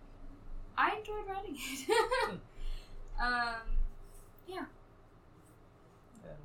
[0.78, 1.90] I enjoyed writing it.
[3.22, 3.68] um,
[4.48, 4.66] yeah.
[6.24, 6.38] And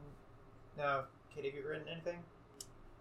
[0.77, 1.05] now,
[1.35, 2.19] Katie, have you written anything?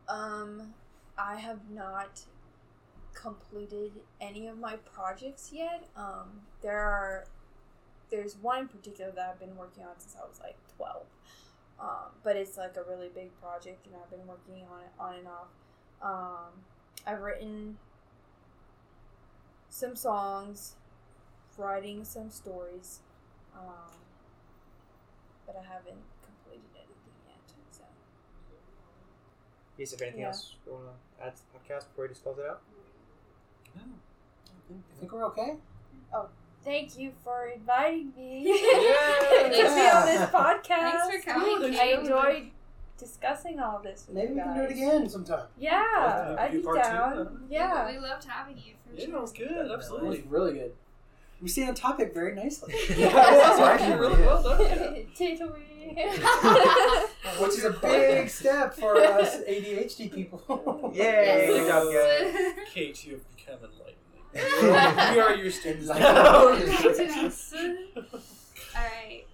[0.07, 0.74] Um,
[1.18, 2.22] I have not
[3.14, 5.88] completed any of my projects yet.
[5.95, 7.26] Um, there are,
[8.14, 11.07] there's one in particular that I've been working on since I was like twelve.
[11.80, 15.16] Um, but it's like a really big project, and I've been working on it on
[15.16, 15.49] and off.
[16.01, 16.51] Um,
[17.07, 17.78] I've written
[19.70, 20.76] some songs,
[21.57, 22.99] writing some stories,
[23.57, 23.97] um,
[25.47, 27.55] but I haven't completed anything yet.
[27.72, 27.84] So.
[29.80, 30.28] Is there anything Yeah.
[30.28, 32.61] else you want to add to the podcast before we just close it out?
[33.76, 33.82] No.
[33.82, 35.57] I think, I think we're okay.
[36.64, 39.43] Thank you for inviting me Yeah.
[39.43, 40.66] to be on this podcast.
[41.09, 41.76] Thanks for coming.
[41.80, 42.51] I enjoyed
[42.97, 45.45] discussing all this with Maybe you we can do it again sometime.
[45.57, 47.45] Yeah, Yeah, I'd be down.
[47.49, 47.88] Yeah.
[47.88, 49.11] We, we loved having you for Yeah, sure.
[49.14, 49.49] that was good.
[49.49, 50.24] That was Absolutely.
[50.30, 50.72] really good.
[51.41, 52.74] We stay on topic very nicely.
[52.95, 54.61] Yeah, that was actually really well done.
[55.20, 57.05] Yeah.
[57.39, 60.91] Which is a big step for us ADHD people.
[60.95, 61.47] Yay!
[61.47, 62.53] Good job, guys.
[62.74, 63.97] Kate, you have become enlightened.
[64.34, 64.40] We
[65.20, 66.70] are your students Enlightened.
[68.76, 69.28] Alright.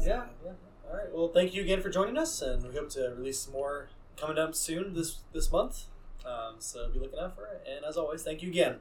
[0.00, 0.52] Yeah, yeah.
[0.88, 1.12] All right.
[1.12, 4.38] Well, thank you again for joining us, and we hope to release some more coming
[4.38, 5.84] up soon this this month.
[6.24, 7.66] Um, so be looking out for it.
[7.68, 8.76] And as always, thank you again.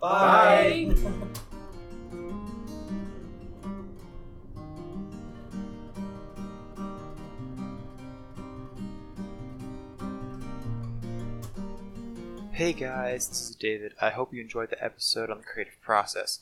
[0.00, 0.94] Bye.
[12.60, 13.94] Hey guys, this is David.
[14.02, 16.40] I hope you enjoyed the episode on the creative process.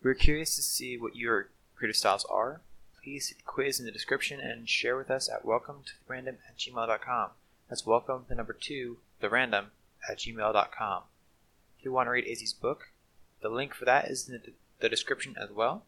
[0.00, 2.60] We're curious to see what your creative styles are.
[3.02, 6.04] Please hit the quiz in the description and share with us at welcome to the
[6.06, 7.30] random at gmail.com.
[7.68, 9.72] That's welcome the number two, the random
[10.08, 11.02] at gmail.com.
[11.80, 12.90] If you want to read Izzy's book,
[13.42, 15.82] the link for that is in the, the description as well.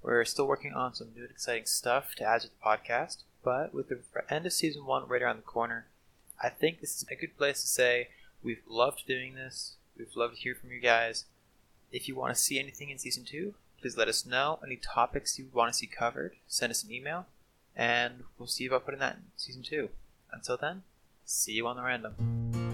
[0.00, 3.74] We're still working on some new and exciting stuff to add to the podcast, but
[3.74, 3.98] with the
[4.32, 5.86] end of season one right around the corner,
[6.40, 8.10] I think this is a good place to say
[8.42, 9.76] We've loved doing this.
[9.96, 11.26] We've loved to hear from you guys.
[11.92, 14.58] If you want to see anything in season two, please let us know.
[14.64, 17.26] Any topics you want to see covered, send us an email,
[17.76, 19.90] and we'll see about putting that in season two.
[20.32, 20.82] Until then,
[21.24, 22.69] see you on the random.